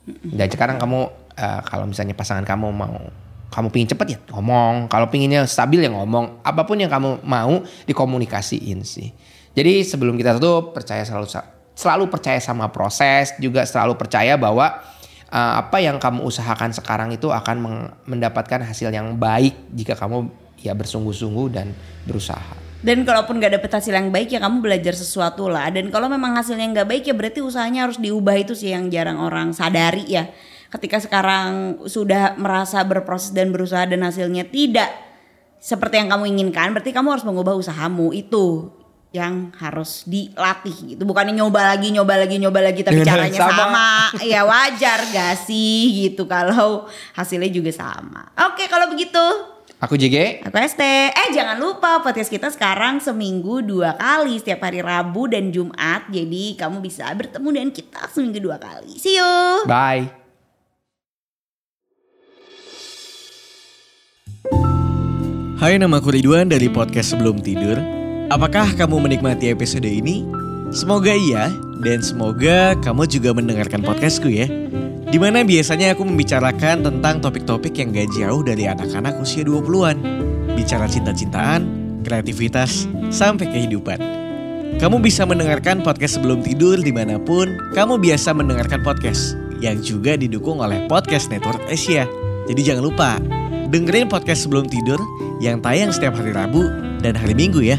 Dan 0.05 0.45
sekarang 0.45 0.77
kamu 0.77 0.99
eh, 1.35 1.61
kalau 1.65 1.89
misalnya 1.89 2.13
pasangan 2.13 2.45
kamu 2.45 2.69
mau 2.69 3.01
kamu 3.49 3.67
pingin 3.73 3.89
cepet 3.89 4.07
ya 4.13 4.17
ngomong. 4.33 4.87
Kalau 4.87 5.09
pinginnya 5.09 5.43
stabil 5.49 5.81
ya 5.85 5.91
ngomong. 5.91 6.45
Apa 6.45 6.63
pun 6.63 6.77
yang 6.77 6.89
kamu 6.89 7.25
mau 7.25 7.65
dikomunikasiin 7.89 8.85
sih. 8.85 9.09
Jadi 9.57 9.81
sebelum 9.83 10.15
kita 10.15 10.37
tutup 10.37 10.77
percaya 10.77 11.01
selalu 11.01 11.27
selalu 11.73 12.05
percaya 12.11 12.37
sama 12.43 12.69
proses 12.69 13.33
juga 13.41 13.65
selalu 13.65 13.97
percaya 13.97 14.37
bahwa 14.37 14.83
eh, 15.31 15.53
apa 15.63 15.81
yang 15.81 15.97
kamu 15.97 16.27
usahakan 16.27 16.75
sekarang 16.75 17.09
itu 17.15 17.31
akan 17.33 17.57
mendapatkan 18.05 18.61
hasil 18.67 18.93
yang 18.93 19.17
baik 19.17 19.55
jika 19.73 19.97
kamu 19.97 20.29
ya 20.59 20.75
bersungguh-sungguh 20.75 21.47
dan 21.55 21.71
berusaha. 22.03 22.67
dan 22.79 23.03
kalaupun 23.03 23.43
nggak 23.43 23.59
dapet 23.59 23.71
hasil 23.75 23.91
yang 23.91 24.07
baik 24.07 24.31
ya 24.31 24.39
kamu 24.39 24.63
belajar 24.63 24.95
sesuatu 24.95 25.51
lah 25.51 25.67
dan 25.67 25.91
kalau 25.91 26.07
memang 26.07 26.31
hasilnya 26.35 26.67
nggak 26.71 26.87
baik 26.87 27.03
ya 27.11 27.15
berarti 27.15 27.43
usahanya 27.43 27.87
harus 27.87 27.99
diubah 27.99 28.39
itu 28.39 28.55
sih 28.55 28.71
yang 28.71 28.87
jarang 28.87 29.19
orang 29.19 29.51
sadari 29.51 30.07
ya 30.07 30.31
ketika 30.69 31.01
sekarang 31.01 31.81
sudah 31.89 32.37
merasa 32.37 32.85
berproses 32.85 33.33
dan 33.33 33.49
berusaha 33.49 33.89
dan 33.89 34.05
hasilnya 34.05 34.45
tidak 34.45 34.89
seperti 35.59 35.99
yang 35.99 36.09
kamu 36.13 36.29
inginkan 36.29 36.71
berarti 36.71 36.93
kamu 36.95 37.19
harus 37.19 37.25
mengubah 37.27 37.57
usahamu 37.57 38.13
itu 38.15 38.69
yang 39.09 39.49
harus 39.57 40.05
dilatih 40.05 40.93
gitu 40.95 41.01
bukannya 41.01 41.33
nyoba 41.33 41.73
lagi 41.73 41.89
nyoba 41.89 42.13
lagi 42.21 42.37
nyoba 42.37 42.61
lagi 42.61 42.85
tapi 42.85 43.01
Dengan 43.01 43.09
caranya 43.09 43.39
sama. 43.41 43.57
sama 43.57 43.89
ya 44.21 44.45
wajar 44.45 44.99
gak 45.09 45.35
sih 45.49 46.05
gitu 46.05 46.29
kalau 46.29 46.85
hasilnya 47.17 47.49
juga 47.49 47.73
sama 47.73 48.29
oke 48.37 48.63
kalau 48.69 48.89
begitu 48.93 49.57
Aku 49.79 49.95
JG. 49.95 50.43
Aku 50.43 50.59
ST. 50.59 50.83
Eh 50.83 51.31
jangan 51.31 51.55
lupa 51.55 52.03
podcast 52.03 52.27
kita 52.27 52.51
sekarang 52.51 52.99
seminggu 52.99 53.63
dua 53.63 53.95
kali 53.95 54.35
setiap 54.35 54.67
hari 54.67 54.83
Rabu 54.83 55.31
dan 55.31 55.55
Jumat. 55.55 56.03
Jadi 56.11 56.59
kamu 56.59 56.83
bisa 56.83 57.07
bertemu 57.15 57.47
dengan 57.47 57.71
kita 57.71 58.11
seminggu 58.11 58.43
dua 58.43 58.59
kali. 58.59 58.99
See 58.99 59.15
you. 59.15 59.63
Bye. 59.63 60.18
Hai 65.59 65.75
nama 65.75 65.99
aku 65.99 66.15
Ridwan 66.15 66.47
dari 66.47 66.71
podcast 66.71 67.11
Sebelum 67.11 67.43
Tidur. 67.43 67.75
Apakah 68.31 68.79
kamu 68.79 69.03
menikmati 69.03 69.51
episode 69.51 69.83
ini? 69.83 70.23
Semoga 70.71 71.11
iya 71.11 71.51
dan 71.83 71.99
semoga 71.99 72.79
kamu 72.79 73.03
juga 73.11 73.35
mendengarkan 73.35 73.83
podcastku 73.83 74.31
ya. 74.31 74.47
Di 75.11 75.19
mana 75.19 75.43
biasanya 75.43 75.91
aku 75.91 76.07
membicarakan 76.07 76.87
tentang 76.87 77.19
topik-topik 77.19 77.75
yang 77.75 77.91
gak 77.91 78.07
jauh 78.15 78.39
dari 78.39 78.71
anak-anak 78.71 79.19
usia 79.19 79.43
20-an 79.43 79.99
Bicara 80.55 80.87
cinta-cintaan, 80.87 81.67
kreativitas, 82.07 82.87
sampai 83.11 83.51
kehidupan. 83.51 83.99
Kamu 84.79 85.03
bisa 85.03 85.27
mendengarkan 85.27 85.83
podcast 85.83 86.23
sebelum 86.23 86.39
tidur 86.39 86.79
di 86.79 86.95
mana 86.95 87.19
pun 87.19 87.59
kamu 87.75 87.99
biasa 87.99 88.31
mendengarkan 88.31 88.79
podcast 88.79 89.35
Yang 89.59 89.91
juga 89.91 90.15
didukung 90.15 90.63
oleh 90.63 90.87
Podcast 90.87 91.27
Network 91.27 91.59
Asia. 91.67 92.07
Jadi 92.47 92.61
jangan 92.63 92.83
lupa, 92.87 93.19
dengerin 93.69 94.09
podcast 94.09 94.49
sebelum 94.49 94.65
tidur 94.65 94.97
yang 95.37 95.61
tayang 95.61 95.93
setiap 95.93 96.17
hari 96.17 96.33
Rabu 96.33 96.65
dan 97.05 97.13
hari 97.13 97.37
Minggu 97.37 97.61
ya. 97.61 97.77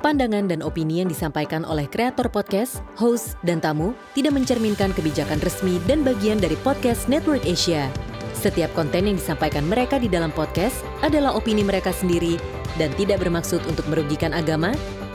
Pandangan 0.00 0.48
dan 0.48 0.60
opini 0.64 1.04
yang 1.04 1.12
disampaikan 1.12 1.62
oleh 1.62 1.84
kreator 1.84 2.32
podcast, 2.32 2.80
host, 2.96 3.36
dan 3.44 3.60
tamu 3.60 3.92
tidak 4.16 4.32
mencerminkan 4.32 4.96
kebijakan 4.96 5.38
resmi 5.44 5.76
dan 5.84 6.00
bagian 6.02 6.40
dari 6.40 6.56
podcast 6.64 7.06
Network 7.06 7.44
Asia. 7.44 7.86
Setiap 8.32 8.72
konten 8.72 9.06
yang 9.06 9.20
disampaikan 9.20 9.68
mereka 9.68 10.00
di 10.00 10.08
dalam 10.08 10.32
podcast 10.32 10.80
adalah 11.04 11.36
opini 11.36 11.60
mereka 11.60 11.92
sendiri 11.92 12.40
dan 12.80 12.88
tidak 12.96 13.20
bermaksud 13.20 13.60
untuk 13.68 13.84
merugikan 13.92 14.32
agama, 14.32 14.72